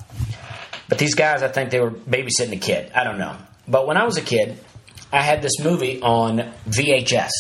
[0.90, 2.92] But these guys, I think they were babysitting a kid.
[2.94, 3.36] I don't know.
[3.68, 4.58] But when I was a kid,
[5.12, 7.32] I had this movie on VHS.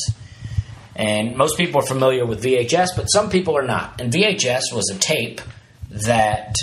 [0.95, 3.99] And most people are familiar with VHS, but some people are not.
[3.99, 5.41] And VHS was a tape
[5.91, 6.55] that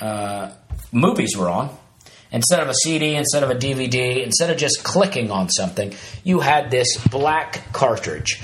[0.00, 0.50] uh,
[0.92, 1.76] movies were on.
[2.30, 6.40] Instead of a CD, instead of a DVD, instead of just clicking on something, you
[6.40, 8.42] had this black cartridge.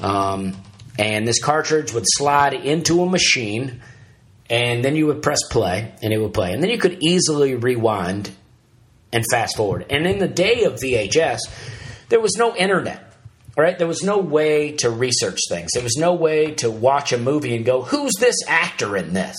[0.00, 0.56] Um,
[0.98, 3.82] and this cartridge would slide into a machine,
[4.48, 6.52] and then you would press play, and it would play.
[6.52, 8.30] And then you could easily rewind
[9.12, 9.86] and fast forward.
[9.90, 11.40] And in the day of VHS,
[12.08, 13.05] there was no internet.
[13.56, 13.78] Right?
[13.78, 15.70] There was no way to research things.
[15.72, 19.36] There was no way to watch a movie and go, who's this actor in this?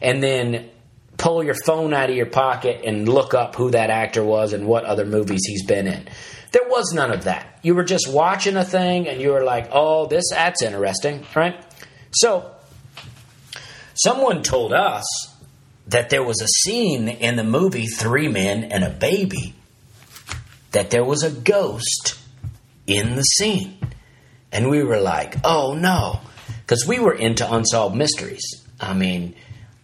[0.00, 0.70] And then
[1.18, 4.66] pull your phone out of your pocket and look up who that actor was and
[4.66, 6.08] what other movies he's been in.
[6.52, 7.58] There was none of that.
[7.62, 11.62] You were just watching a thing and you were like, oh, this, that's interesting, right?
[12.12, 12.50] So,
[13.94, 15.04] someone told us
[15.88, 19.54] that there was a scene in the movie Three Men and a Baby
[20.72, 22.17] that there was a ghost
[22.88, 23.78] in the scene.
[24.50, 26.20] And we were like, oh no.
[26.60, 28.66] Because we were into unsolved mysteries.
[28.80, 29.34] I mean,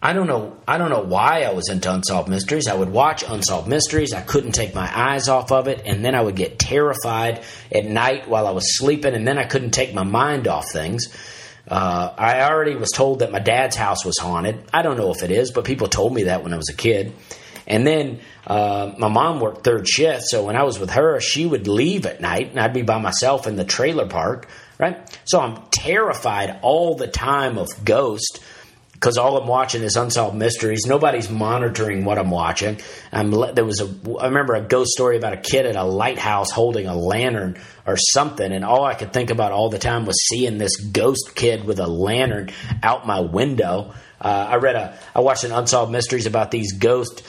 [0.02, 0.58] I don't know.
[0.68, 2.66] I don't know why I was into unsolved mysteries.
[2.68, 4.12] I would watch unsolved mysteries.
[4.12, 7.86] I couldn't take my eyes off of it, and then I would get terrified at
[7.86, 11.06] night while I was sleeping, and then I couldn't take my mind off things.
[11.66, 14.62] Uh, I already was told that my dad's house was haunted.
[14.74, 16.76] I don't know if it is, but people told me that when I was a
[16.76, 17.14] kid.
[17.66, 21.46] And then uh, my mom worked third shift, so when I was with her, she
[21.46, 24.48] would leave at night, and I'd be by myself in the trailer park,
[24.78, 24.98] right?
[25.24, 28.40] So I'm terrified all the time of ghosts
[29.04, 30.86] because all I'm watching is unsolved mysteries.
[30.86, 32.78] Nobody's monitoring what I'm watching.
[33.12, 36.50] I'm, there was a I remember a ghost story about a kid at a lighthouse
[36.50, 40.26] holding a lantern or something, and all I could think about all the time was
[40.26, 42.50] seeing this ghost kid with a lantern
[42.82, 43.92] out my window.
[44.18, 47.22] Uh, I read a I watched an unsolved mysteries about these ghosts.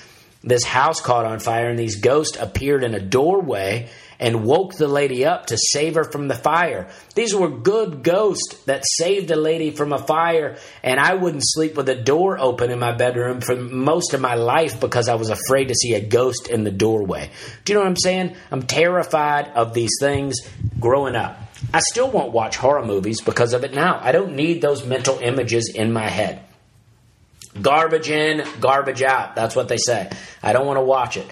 [0.45, 4.88] This house caught on fire, and these ghosts appeared in a doorway and woke the
[4.88, 6.88] lady up to save her from the fire.
[7.15, 11.75] These were good ghosts that saved a lady from a fire, and I wouldn't sleep
[11.75, 15.31] with a door open in my bedroom for most of my life because I was
[15.31, 17.31] afraid to see a ghost in the doorway.
[17.63, 18.36] Do you know what I'm saying?
[18.51, 20.38] I'm terrified of these things
[20.79, 21.39] growing up.
[21.73, 23.99] I still won't watch horror movies because of it now.
[24.01, 26.41] I don't need those mental images in my head.
[27.61, 29.35] Garbage in, garbage out.
[29.35, 30.09] That's what they say.
[30.43, 31.27] I don't want to watch it.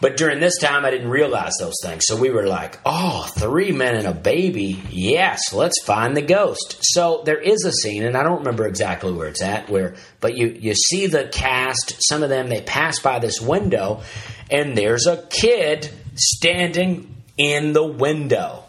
[0.00, 2.02] But during this time, I didn't realize those things.
[2.06, 4.82] So we were like, oh, three men and a baby.
[4.90, 6.76] Yes, let's find the ghost.
[6.80, 10.36] So there is a scene, and I don't remember exactly where it's at, where, but
[10.36, 14.02] you, you see the cast, some of them, they pass by this window,
[14.50, 18.64] and there's a kid standing in the window.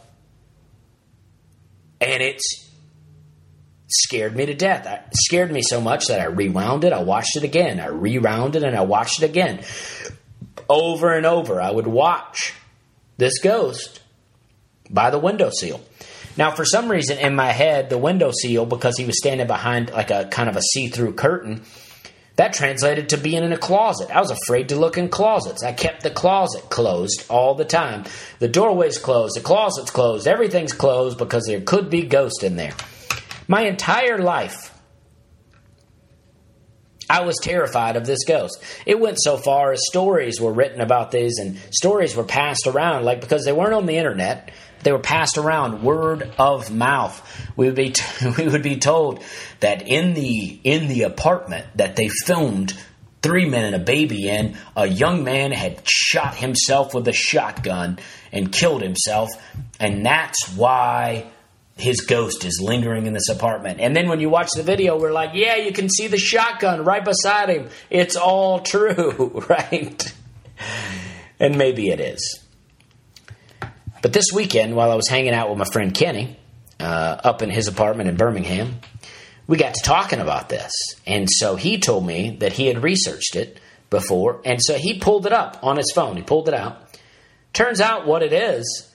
[1.99, 2.64] And it's
[4.03, 4.86] scared me to death.
[4.86, 8.55] It scared me so much that I rewound it, I watched it again, I rewound
[8.55, 9.63] it, and I watched it again
[10.69, 11.62] over and over.
[11.62, 12.53] I would watch
[13.17, 14.01] this ghost
[14.89, 15.81] by the window seal.
[16.38, 19.91] Now, for some reason in my head, the window seal, because he was standing behind
[19.91, 21.63] like a kind of a see through curtain,
[22.36, 24.13] that translated to being in a closet.
[24.13, 25.63] I was afraid to look in closets.
[25.63, 28.03] I kept the closet closed all the time.
[28.39, 32.73] The doorway's closed, the closet's closed, everything's closed because there could be ghosts in there.
[33.47, 34.71] My entire life,
[37.10, 38.62] I was terrified of this ghost.
[38.86, 43.05] It went so far as stories were written about these and stories were passed around,
[43.05, 47.21] like because they weren't on the internet, they were passed around word of mouth.
[47.55, 49.23] We would be t- we would be told
[49.60, 52.73] that in the in the apartment that they filmed
[53.21, 57.97] three men and a baby in, a young man had shot himself with a shotgun
[58.31, 59.29] and killed himself,
[59.79, 61.31] and that's why
[61.78, 63.80] his ghost is lingering in this apartment.
[63.82, 66.86] And then when you watch the video, we're like, yeah, you can see the shotgun
[66.86, 67.70] right beside him.
[67.90, 70.14] It's all true, right?
[71.40, 72.40] And maybe it is.
[74.02, 76.38] But this weekend, while I was hanging out with my friend Kenny
[76.80, 78.80] uh, up in his apartment in Birmingham,
[79.48, 80.72] we got to talking about this.
[81.06, 83.60] And so he told me that he had researched it
[83.90, 84.42] before.
[84.46, 86.16] And so he pulled it up on his phone.
[86.16, 86.98] He pulled it out.
[87.52, 88.92] Turns out what it is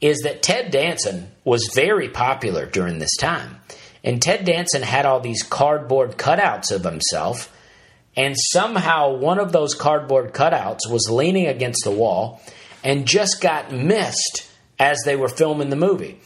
[0.00, 3.60] is that Ted Danson was very popular during this time.
[4.02, 7.54] And Ted Danson had all these cardboard cutouts of himself.
[8.16, 12.40] And somehow one of those cardboard cutouts was leaning against the wall
[12.82, 16.18] and just got missed as they were filming the movie.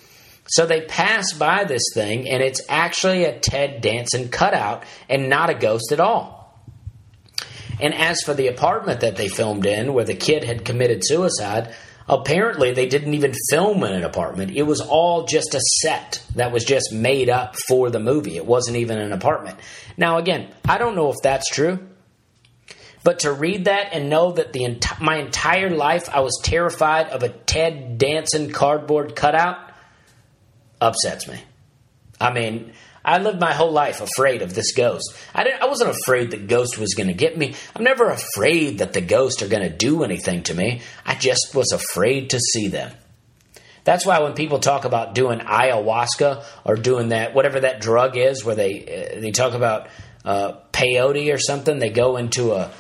[0.46, 5.50] So they pass by this thing, and it's actually a Ted Danson cutout and not
[5.50, 6.62] a ghost at all.
[7.80, 11.74] And as for the apartment that they filmed in, where the kid had committed suicide,
[12.08, 14.52] apparently they didn't even film in an apartment.
[14.56, 18.36] It was all just a set that was just made up for the movie.
[18.36, 19.58] It wasn't even an apartment.
[19.96, 21.78] Now, again, I don't know if that's true.
[23.04, 27.22] But to read that and know that the my entire life I was terrified of
[27.22, 29.58] a Ted Danson cardboard cutout
[30.80, 31.38] upsets me.
[32.18, 32.72] I mean,
[33.04, 35.14] I lived my whole life afraid of this ghost.
[35.34, 37.54] I didn't I wasn't afraid the ghost was going to get me.
[37.76, 40.80] I'm never afraid that the ghosts are going to do anything to me.
[41.04, 42.92] I just was afraid to see them.
[43.84, 48.44] That's why when people talk about doing ayahuasca or doing that whatever that drug is
[48.44, 49.88] where they uh, they talk about
[50.24, 52.70] uh, peyote or something, they go into a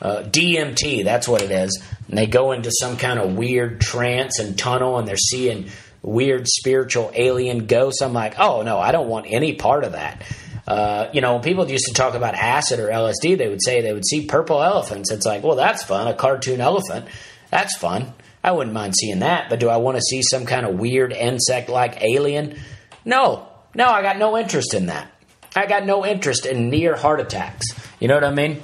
[0.00, 1.82] uh, DMT, that's what it is.
[2.08, 5.70] And they go into some kind of weird trance and tunnel and they're seeing
[6.06, 8.00] weird spiritual alien ghosts.
[8.00, 10.22] I'm like, oh no, I don't want any part of that.
[10.66, 13.82] Uh, you know, when people used to talk about acid or LSD, they would say
[13.82, 15.12] they would see purple elephants.
[15.12, 16.08] It's like, well, that's fun.
[16.08, 17.06] A cartoon elephant.
[17.50, 18.12] That's fun.
[18.42, 19.48] I wouldn't mind seeing that.
[19.48, 22.58] But do I want to see some kind of weird insect like alien?
[23.04, 23.48] No.
[23.74, 25.10] No, I got no interest in that.
[25.54, 27.66] I got no interest in near heart attacks.
[28.00, 28.62] You know what I mean?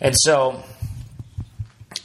[0.00, 0.62] And so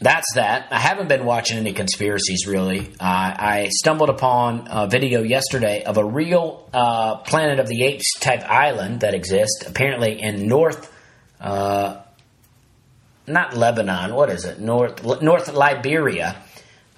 [0.02, 0.68] that's that.
[0.72, 2.88] I haven't been watching any conspiracies really.
[3.00, 8.20] Uh, I stumbled upon a video yesterday of a real uh, Planet of the Apes
[8.20, 10.92] type island that exists apparently in North,
[11.40, 12.02] uh,
[13.28, 14.16] not Lebanon.
[14.16, 14.60] What is it?
[14.60, 16.42] North North Liberia.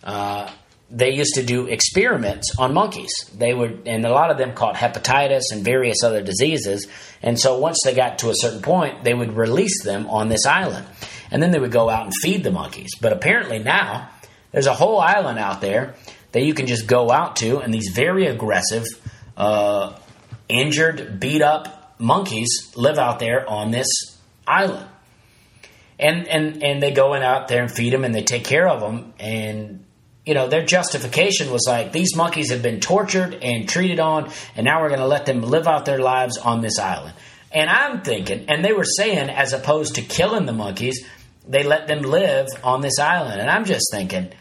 [0.01, 0.49] Uh,
[0.89, 3.11] they used to do experiments on monkeys.
[3.35, 6.87] They would, and a lot of them caught hepatitis and various other diseases.
[7.21, 10.45] And so once they got to a certain point, they would release them on this
[10.45, 10.85] island
[11.33, 12.91] and then they would go out and feed the monkeys.
[13.01, 14.09] But apparently now
[14.51, 15.95] there's a whole island out there
[16.31, 18.85] that you can just go out to, and these very aggressive,
[19.35, 19.97] uh,
[20.47, 23.87] injured, beat up monkeys live out there on this
[24.47, 24.87] island.
[25.97, 28.67] And, and and they go in out there and feed them and they take care
[28.67, 29.85] of them and
[30.25, 34.65] you know their justification was like these monkeys have been tortured and treated on and
[34.65, 37.13] now we're going to let them live out their lives on this island
[37.51, 41.05] and i'm thinking and they were saying as opposed to killing the monkeys
[41.47, 43.41] they let them live on this island.
[43.41, 44.31] And I'm just thinking,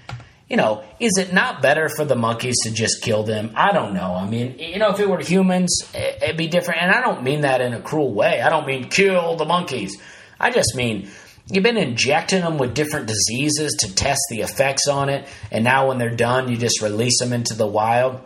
[0.49, 3.53] you know, is it not better for the monkeys to just kill them?
[3.55, 4.15] I don't know.
[4.15, 6.83] I mean, you know, if it were humans, it'd be different.
[6.83, 8.41] And I don't mean that in a cruel way.
[8.41, 9.97] I don't mean kill the monkeys.
[10.39, 11.09] I just mean
[11.51, 15.27] you've been injecting them with different diseases to test the effects on it.
[15.51, 18.21] And now when they're done, you just release them into the wild.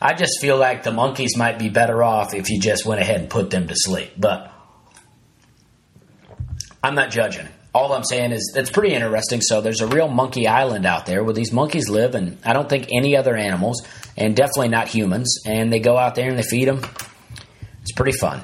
[0.00, 3.20] I just feel like the monkeys might be better off if you just went ahead
[3.20, 4.12] and put them to sleep.
[4.16, 4.49] But
[6.82, 7.48] I'm not judging.
[7.72, 9.40] All I'm saying is it's pretty interesting.
[9.40, 12.68] So there's a real monkey island out there where these monkeys live, and I don't
[12.68, 15.38] think any other animals, and definitely not humans.
[15.46, 16.82] And they go out there and they feed them.
[17.82, 18.42] It's pretty fun.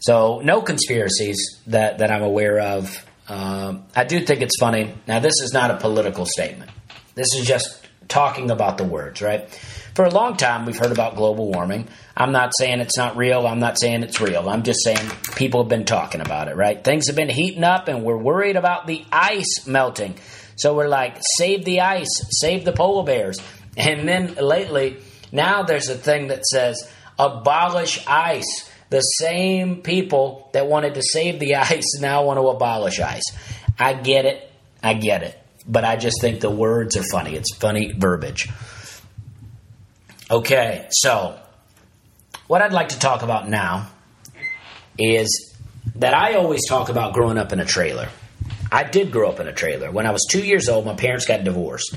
[0.00, 3.04] So no conspiracies that that I'm aware of.
[3.28, 4.94] Um, I do think it's funny.
[5.06, 6.70] Now this is not a political statement.
[7.14, 9.48] This is just talking about the words, right?
[9.94, 11.88] For a long time, we've heard about global warming.
[12.16, 13.46] I'm not saying it's not real.
[13.46, 14.48] I'm not saying it's real.
[14.48, 16.82] I'm just saying people have been talking about it, right?
[16.82, 20.14] Things have been heating up and we're worried about the ice melting.
[20.56, 23.40] So we're like, save the ice, save the polar bears.
[23.76, 24.96] And then lately,
[25.30, 26.88] now there's a thing that says,
[27.18, 28.70] abolish ice.
[28.90, 33.24] The same people that wanted to save the ice now want to abolish ice.
[33.78, 34.50] I get it.
[34.82, 35.38] I get it.
[35.68, 37.36] But I just think the words are funny.
[37.36, 38.48] It's funny verbiage.
[40.30, 41.38] Okay, so
[42.46, 43.88] what I'd like to talk about now
[44.98, 45.54] is
[45.96, 48.08] that I always talk about growing up in a trailer.
[48.70, 49.90] I did grow up in a trailer.
[49.90, 51.94] When I was two years old, my parents got divorced.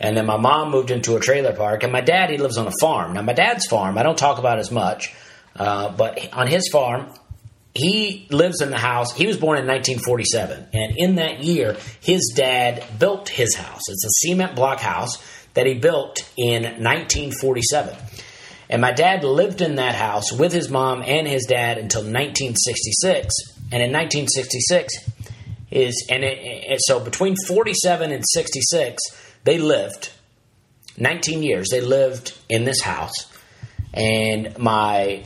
[0.00, 2.66] And then my mom moved into a trailer park, and my dad, he lives on
[2.66, 3.14] a farm.
[3.14, 5.14] Now, my dad's farm, I don't talk about as much,
[5.54, 7.06] uh, but on his farm,
[7.74, 9.12] he lives in the house.
[9.12, 13.82] He was born in 1947, and in that year, his dad built his house.
[13.88, 15.22] It's a cement block house
[15.54, 17.96] that he built in 1947.
[18.68, 23.34] And my dad lived in that house with his mom and his dad until 1966.
[23.70, 24.94] And in 1966,
[25.72, 29.02] is and, it, and so between 47 and 66,
[29.44, 30.10] they lived
[30.98, 31.68] 19 years.
[31.70, 33.32] They lived in this house,
[33.94, 35.24] and my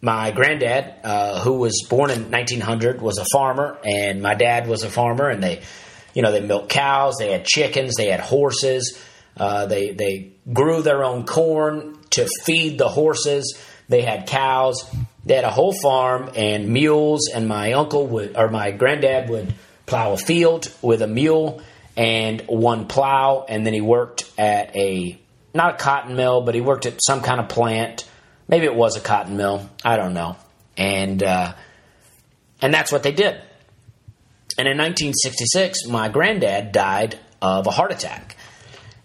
[0.00, 4.82] my granddad, uh, who was born in 1900, was a farmer, and my dad was
[4.82, 5.62] a farmer, and they,
[6.14, 8.98] you know, they milked cows, they had chickens, they had horses,
[9.36, 13.58] uh, they they grew their own corn to feed the horses.
[13.88, 14.88] They had cows.
[15.24, 17.30] They had a whole farm and mules.
[17.32, 19.54] And my uncle would, or my granddad would
[19.86, 21.62] plow a field with a mule
[21.96, 23.44] and one plow.
[23.48, 25.18] And then he worked at a
[25.52, 28.06] not a cotton mill, but he worked at some kind of plant.
[28.50, 29.70] Maybe it was a cotton mill.
[29.84, 30.36] I don't know.
[30.76, 31.54] And uh,
[32.60, 33.40] and that's what they did.
[34.58, 38.36] And in 1966, my granddad died of a heart attack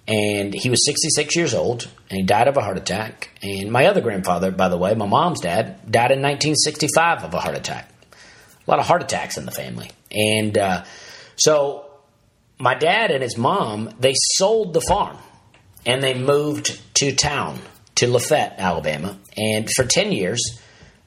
[0.08, 3.86] and he was 66 years old and he died of a heart attack and my
[3.86, 7.89] other grandfather by the way my mom's dad died in 1965 of a heart attack
[8.12, 10.84] a lot of heart attacks in the family and uh,
[11.38, 11.86] so
[12.60, 15.18] my dad and his mom they sold the farm
[15.86, 17.60] and they moved to town
[17.96, 19.18] to lafayette alabama.
[19.38, 20.41] And for 10 years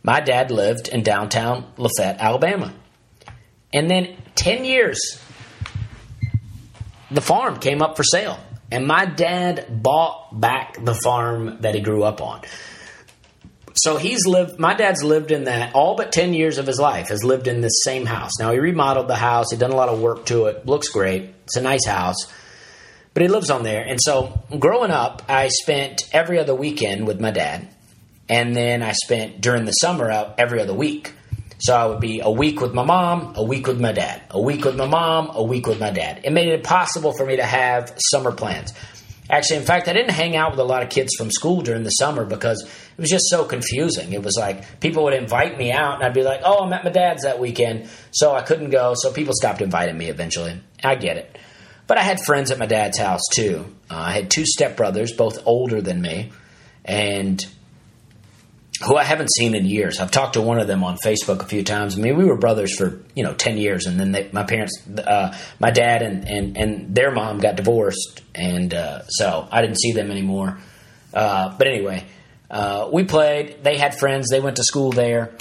[0.03, 2.73] my dad lived in downtown lafayette alabama.
[3.73, 5.21] And then 10 years
[7.11, 8.39] the farm came up for sale.
[8.71, 12.43] And my dad bought back the farm that he grew up on.
[13.75, 17.09] So he's lived, my dad's lived in that all but 10 years of his life,
[17.09, 18.33] has lived in this same house.
[18.41, 21.31] Now, he remodeled the house, he'd done a lot of work to it, looks great,
[21.45, 22.17] it's a nice house,
[23.15, 23.85] but he lives on there.
[23.85, 27.69] And so growing up, I spent every other weekend with my dad,
[28.29, 31.13] and then I spent during the summer out every other week.
[31.61, 34.41] So I would be a week with my mom, a week with my dad, a
[34.41, 36.21] week with my mom, a week with my dad.
[36.23, 38.73] It made it impossible for me to have summer plans.
[39.31, 41.83] Actually, in fact, I didn't hang out with a lot of kids from school during
[41.83, 44.13] the summer because it was just so confusing.
[44.13, 46.83] It was like people would invite me out and I'd be like, oh, I'm at
[46.85, 47.91] my dad's that weekend.
[48.11, 48.95] So I couldn't go.
[48.97, 50.59] So people stopped inviting me eventually.
[50.83, 51.39] I get it.
[51.89, 53.65] But I had friends at my dad's house too.
[53.91, 56.31] Uh, I had two stepbrothers, both older than me.
[56.85, 57.45] And
[58.85, 59.99] who I haven't seen in years.
[59.99, 61.99] I've talked to one of them on Facebook a few times.
[61.99, 64.81] I mean, we were brothers for you know ten years, and then they, my parents,
[64.99, 69.81] uh, my dad and, and and their mom got divorced, and uh, so I didn't
[69.81, 70.59] see them anymore.
[71.13, 72.05] Uh, but anyway,
[72.51, 73.65] uh, we played.
[73.65, 74.29] They had friends.
[74.31, 75.35] They went to school there,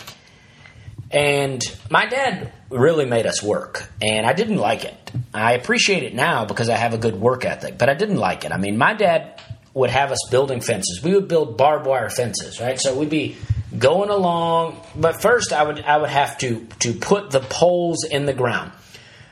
[1.11, 5.11] and my dad really made us work, and I didn't like it.
[5.33, 8.45] I appreciate it now because I have a good work ethic, but I didn't like
[8.45, 8.51] it.
[8.51, 9.41] I mean, my dad
[9.73, 11.01] would have us building fences.
[11.03, 12.79] We would build barbed wire fences, right?
[12.79, 13.37] So we'd be
[13.77, 18.25] going along, but first I would I would have to to put the poles in
[18.25, 18.71] the ground.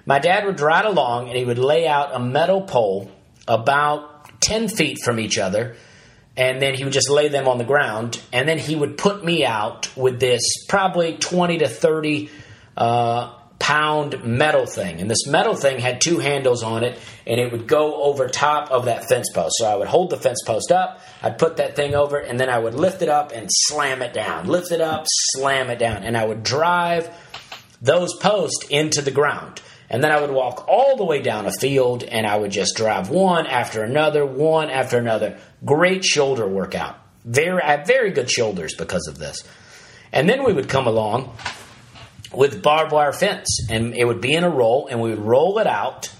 [0.05, 3.11] My dad would ride along and he would lay out a metal pole
[3.47, 5.75] about 10 feet from each other
[6.37, 9.25] and then he would just lay them on the ground and then he would put
[9.25, 12.29] me out with this probably 20 to 30
[12.77, 14.99] uh, pound metal thing.
[15.01, 18.69] And this metal thing had two handles on it, and it would go over top
[18.71, 19.55] of that fence post.
[19.57, 22.39] So I would hold the fence post up, I'd put that thing over, it, and
[22.39, 24.47] then I would lift it up and slam it down.
[24.47, 26.03] Lift it up, slam it down.
[26.03, 27.09] And I would drive
[27.81, 29.61] those posts into the ground.
[29.89, 32.75] And then I would walk all the way down a field and I would just
[32.75, 35.37] drive one after another, one after another.
[35.63, 36.97] Great shoulder workout.
[37.23, 39.43] Very, I have very good shoulders because of this.
[40.11, 41.35] And then we would come along
[42.35, 45.59] with barbed wire fence, and it would be in a roll, and we would roll
[45.59, 46.13] it out,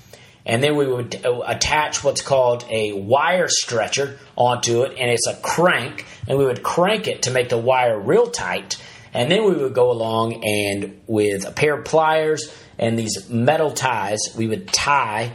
[0.46, 5.28] and then we would uh, attach what's called a wire stretcher onto it, and it's
[5.28, 8.82] a crank, and we would crank it to make the wire real tight,
[9.14, 13.72] and then we would go along and with a pair of pliers and these metal
[13.72, 15.32] ties, we would tie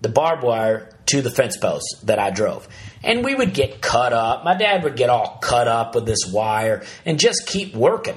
[0.00, 2.68] the barbed wire to the fence post that I drove.
[3.02, 4.44] And we would get cut up.
[4.44, 8.16] My dad would get all cut up with this wire and just keep working.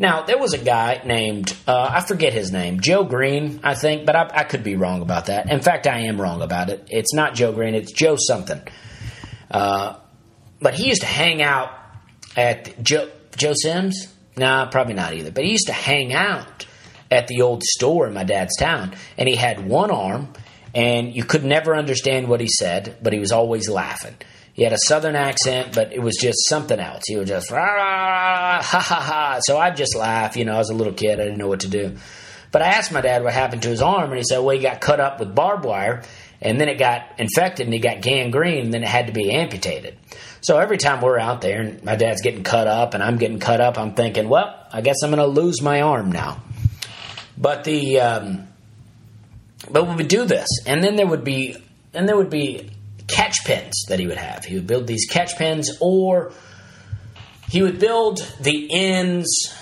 [0.00, 4.06] Now, there was a guy named, uh, I forget his name, Joe Green, I think,
[4.06, 5.50] but I, I, could be wrong about that.
[5.50, 6.86] In fact, I am wrong about it.
[6.88, 8.60] It's not Joe Green, it's Joe something.
[9.50, 9.96] Uh,
[10.60, 11.70] but he used to hang out
[12.36, 14.14] at Joe, Joe Sims?
[14.36, 15.32] Nah, probably not either.
[15.32, 16.66] But he used to hang out
[17.10, 20.32] at the old store in my dad's town, and he had one arm
[20.74, 24.14] and you could never understand what he said, but he was always laughing.
[24.58, 27.04] He had a southern accent, but it was just something else.
[27.06, 29.38] He was just, ha ha ha.
[29.42, 30.36] So I'd just laugh.
[30.36, 31.96] You know, I was a little kid, I didn't know what to do.
[32.50, 34.60] But I asked my dad what happened to his arm, and he said, well, he
[34.60, 36.02] got cut up with barbed wire,
[36.42, 39.30] and then it got infected, and he got gangrene, and then it had to be
[39.30, 39.96] amputated.
[40.40, 43.38] So every time we're out there, and my dad's getting cut up, and I'm getting
[43.38, 46.42] cut up, I'm thinking, well, I guess I'm going to lose my arm now.
[47.36, 48.48] But the, um,
[49.70, 51.56] but we would do this, and then there would be,
[51.94, 52.70] and there would be
[53.08, 54.44] catch pens that he would have.
[54.44, 56.32] He would build these catch pens, or
[57.48, 59.54] he would build the ends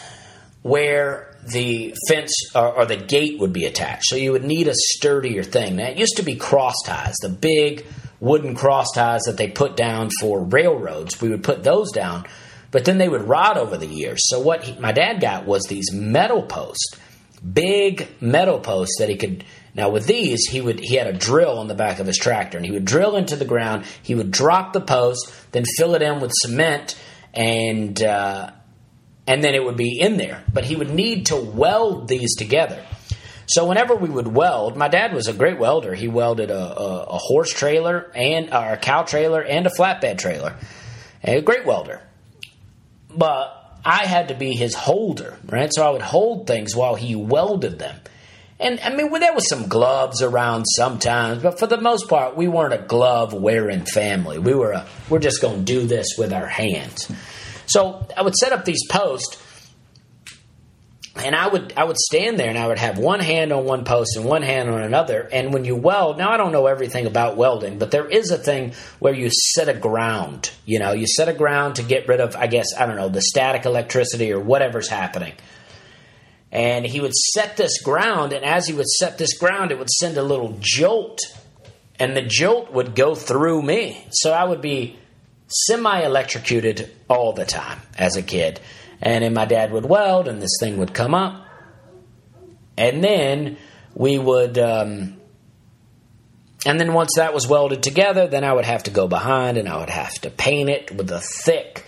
[0.62, 4.07] where the fence or, or, the gate would be attached.
[4.07, 5.76] So you would need a sturdier thing.
[5.76, 7.86] Now, it used to be cross ties, the big
[8.18, 11.20] wooden cross ties that they put down for railroads.
[11.20, 12.26] We would put those down,
[12.72, 14.28] but then they would rot over the years.
[14.28, 16.99] So what he, my dad got was these metal posts,
[17.53, 19.44] big metal posts that he could
[19.77, 22.57] now with these, he would he had a drill on the back of his tractor,
[22.57, 23.85] and he would drill into the ground.
[24.03, 26.99] He would drop the post, then fill it in with cement,
[27.35, 28.53] and uh,
[29.27, 30.43] and then it would be in there.
[30.51, 32.83] But he would need to weld these together.
[33.49, 35.95] So whenever we would weld, my dad was a great welder.
[35.95, 40.57] He welded a, a, a horse trailer and a cow trailer and a flatbed trailer.
[41.22, 42.01] a great welder.
[43.14, 45.70] But I had to be his holder, right?
[45.72, 48.01] So I would hold things while he welded them.
[48.59, 52.36] And I mean, well, there was some gloves around sometimes, but for the most part,
[52.36, 54.38] we weren't a glove wearing family.
[54.38, 57.11] We were a, we're just going to do this with our hands.
[57.66, 59.42] So I would set up these posts,
[61.16, 63.84] and I would I would stand there and I would have one hand on one
[63.84, 65.28] post and one hand on another.
[65.32, 68.38] And when you weld, now I don't know everything about welding, but there is a
[68.38, 70.50] thing where you set a ground.
[70.64, 73.09] You know, you set a ground to get rid of, I guess, I don't know,
[73.09, 75.34] the static electricity or whatever's happening
[76.53, 79.90] and he would set this ground and as he would set this ground it would
[79.90, 81.18] send a little jolt
[81.99, 84.07] and the jolt would go through me.
[84.11, 84.99] So i would be
[85.49, 88.61] semi electrocuted all the time as a kid.
[89.01, 91.47] And then my dad would weld and this thing would come up.
[92.76, 93.57] And then
[93.94, 95.16] we would um,
[96.66, 99.68] and then once that was welded together then i would have to go behind and
[99.68, 101.84] i would have to paint it with a thick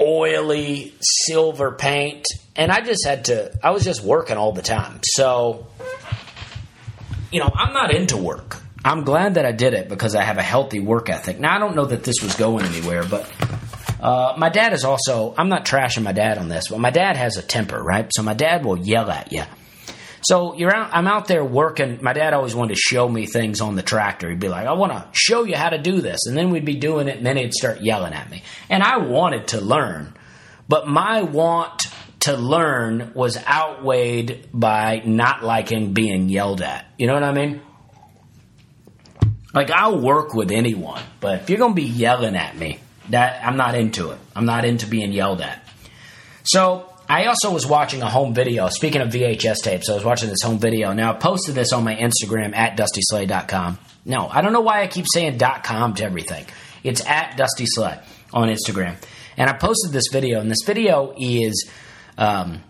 [0.00, 2.26] oily silver paint
[2.58, 3.56] and I just had to.
[3.62, 5.68] I was just working all the time, so
[7.30, 8.56] you know, I'm not into work.
[8.84, 11.38] I'm glad that I did it because I have a healthy work ethic.
[11.38, 13.30] Now I don't know that this was going anywhere, but
[14.00, 15.34] uh, my dad is also.
[15.38, 18.10] I'm not trashing my dad on this, but my dad has a temper, right?
[18.12, 19.44] So my dad will yell at you.
[20.28, 20.90] So you're out.
[20.92, 22.00] I'm out there working.
[22.02, 24.28] My dad always wanted to show me things on the tractor.
[24.28, 26.66] He'd be like, "I want to show you how to do this," and then we'd
[26.66, 28.42] be doing it, and then he'd start yelling at me.
[28.68, 30.12] And I wanted to learn,
[30.68, 31.88] but my want
[32.20, 36.84] to learn was outweighed by not liking being yelled at.
[36.98, 37.62] You know what I mean?
[39.54, 43.42] Like I'll work with anyone, but if you're going to be yelling at me, that
[43.42, 44.18] I'm not into it.
[44.36, 45.66] I'm not into being yelled at.
[46.44, 48.68] So I also was watching a home video.
[48.68, 50.92] Speaking of VHS tapes, I was watching this home video.
[50.92, 53.78] Now I posted this on my Instagram at dustyslay.com.
[54.04, 56.44] No, I don't know why I keep saying .com to everything.
[56.84, 58.02] It's at dustyslay
[58.34, 58.96] on Instagram.
[59.38, 61.70] And I posted this video, and this video is
[62.18, 62.60] um,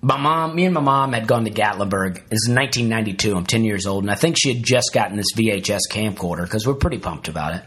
[0.00, 2.16] my mom, me and my mom had gone to Gatlinburg.
[2.32, 3.36] Is 1992.
[3.36, 6.66] I'm 10 years old, and I think she had just gotten this VHS camcorder because
[6.66, 7.62] we're pretty pumped about it.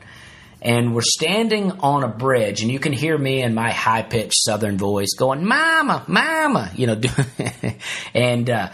[0.62, 4.44] And we're standing on a bridge, and you can hear me in my high pitched
[4.44, 7.00] Southern voice going, "Mama, Mama," you know.
[8.14, 8.70] and uh,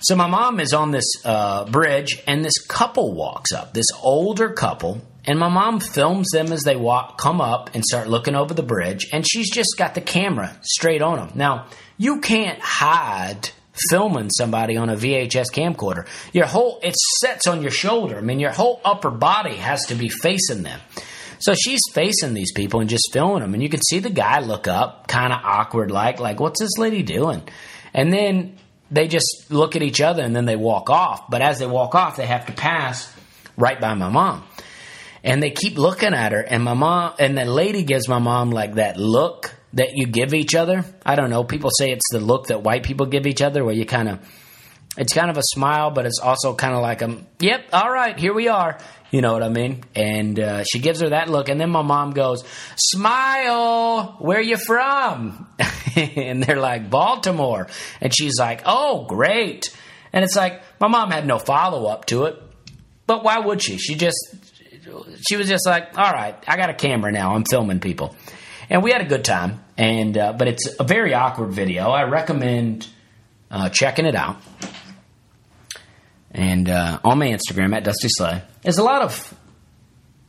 [0.00, 3.72] so my mom is on this uh, bridge, and this couple walks up.
[3.72, 8.08] This older couple and my mom films them as they walk, come up and start
[8.08, 11.30] looking over the bridge, and she's just got the camera straight on them.
[11.34, 11.66] Now,
[11.98, 13.50] you can't hide
[13.88, 16.06] filming somebody on a VHS camcorder.
[16.32, 18.18] Your whole it sets on your shoulder.
[18.18, 20.80] I mean, your whole upper body has to be facing them.
[21.38, 24.40] So she's facing these people and just filming them, and you can see the guy
[24.40, 27.42] look up, kind of awkward, like, like, what's this lady doing?
[27.94, 28.58] And then
[28.90, 31.30] they just look at each other and then they walk off.
[31.30, 33.10] But as they walk off, they have to pass
[33.56, 34.44] right by my mom
[35.22, 38.50] and they keep looking at her and my mom and the lady gives my mom
[38.50, 40.84] like that look that you give each other?
[41.04, 41.44] I don't know.
[41.44, 44.18] People say it's the look that white people give each other where you kind of
[44.96, 48.18] it's kind of a smile but it's also kind of like a yep all right
[48.18, 48.78] here we are.
[49.12, 49.82] You know what i mean?
[49.96, 52.44] And uh, she gives her that look and then my mom goes
[52.76, 55.48] smile where you from?
[55.96, 57.66] And they're like baltimore.
[58.00, 59.76] And she's like oh great.
[60.12, 62.40] And it's like my mom had no follow-up to it
[63.10, 63.76] but why would she?
[63.76, 64.36] She just
[65.28, 67.34] she was just like, all right, I got a camera now.
[67.34, 68.14] I'm filming people.
[68.70, 69.62] And we had a good time.
[69.76, 71.90] And uh, but it's a very awkward video.
[71.90, 72.86] I recommend
[73.50, 74.36] uh, checking it out.
[76.30, 78.42] and uh, on my Instagram at Dusty Slay.
[78.62, 79.34] There's a lot of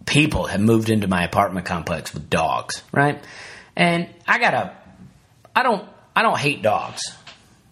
[0.05, 3.23] people have moved into my apartment complex with dogs, right?
[3.75, 4.75] And I gotta,
[5.55, 7.01] I don't, I don't hate dogs.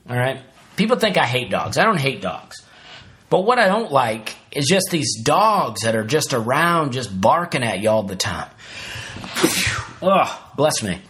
[0.09, 0.41] All right,
[0.75, 1.77] people think I hate dogs.
[1.77, 2.57] I don't hate dogs,
[3.29, 7.63] but what I don't like is just these dogs that are just around, just barking
[7.63, 8.49] at you all the time.
[10.01, 11.01] Oh, bless me.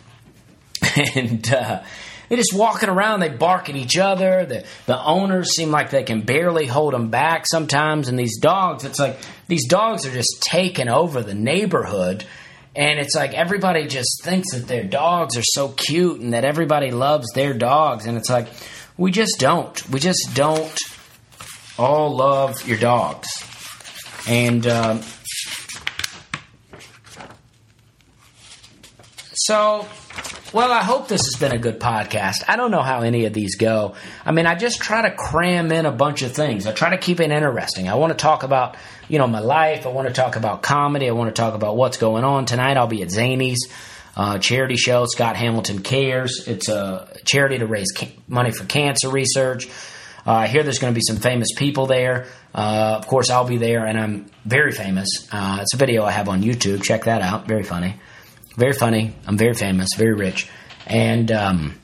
[1.16, 1.84] And uh,
[2.30, 3.20] they're just walking around.
[3.20, 4.46] They bark at each other.
[4.46, 8.08] The the owners seem like they can barely hold them back sometimes.
[8.08, 9.18] And these dogs, it's like
[9.48, 12.24] these dogs are just taking over the neighborhood.
[12.76, 16.92] And it's like everybody just thinks that their dogs are so cute and that everybody
[16.92, 18.06] loves their dogs.
[18.06, 18.48] And it's like
[18.96, 19.90] we just don't.
[19.90, 20.80] We just don't
[21.78, 23.28] all love your dogs.
[24.28, 25.02] And um,
[29.46, 29.88] so
[30.52, 32.44] well, I hope this has been a good podcast.
[32.48, 33.96] I don't know how any of these go.
[34.26, 36.66] I mean, I just try to cram in a bunch of things.
[36.66, 37.88] I try to keep it interesting.
[37.88, 38.76] I want to talk about,
[39.08, 39.86] you know, my life.
[39.86, 41.08] I want to talk about comedy.
[41.08, 42.78] I want to talk about what's going on tonight.
[42.78, 43.58] I'll be at Zanies
[44.18, 45.06] uh, charity show.
[45.06, 46.48] Scott Hamilton Cares.
[46.48, 49.68] It's a charity to raise ca- money for cancer research.
[50.28, 52.26] Uh, I hear there's going to be some famous people there.
[52.54, 55.08] Uh, of course, I'll be there, and I'm very famous.
[55.32, 56.84] Uh, it's a video I have on YouTube.
[56.84, 57.48] Check that out.
[57.48, 57.96] Very funny.
[58.60, 59.16] Very funny.
[59.26, 60.50] I'm very famous, very rich.
[60.86, 61.80] And um,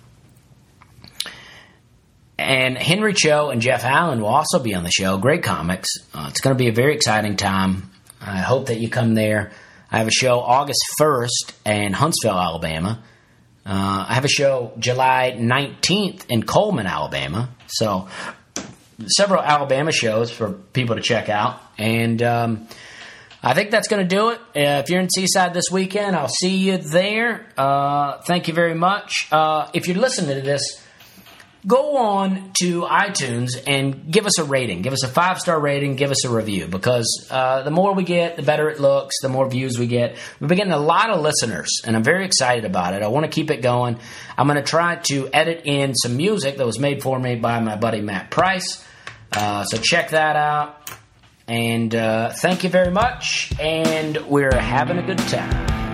[2.37, 5.17] and Henry Cho and Jeff Allen will also be on the show.
[5.17, 5.87] Great comics.
[6.13, 7.91] Uh, it's going to be a very exciting time.
[8.19, 9.53] I hope that you come there.
[9.89, 13.01] I have a show August 1st in Huntsville, Alabama.
[13.65, 17.51] Uh, I have a show July 19th in Cullman, Alabama.
[17.67, 18.09] So,
[19.07, 21.61] several Alabama shows for people to check out.
[21.77, 22.67] And um,
[23.47, 24.39] I think that's going to do it.
[24.55, 27.45] Uh, if you're in Seaside this weekend, I'll see you there.
[27.55, 29.27] Uh, thank you very much.
[29.31, 30.63] Uh, if you're listening to this,
[31.67, 34.81] go on to iTunes and give us a rating.
[34.81, 35.95] Give us a five star rating.
[35.95, 39.21] Give us a review because uh, the more we get, the better it looks.
[39.21, 40.17] The more views we get.
[40.39, 43.03] We've been getting a lot of listeners, and I'm very excited about it.
[43.03, 43.99] I want to keep it going.
[44.39, 47.59] I'm going to try to edit in some music that was made for me by
[47.59, 48.83] my buddy Matt Price.
[49.31, 50.89] Uh, so check that out.
[51.47, 53.53] And uh, thank you very much.
[53.59, 55.84] And we're having a good time.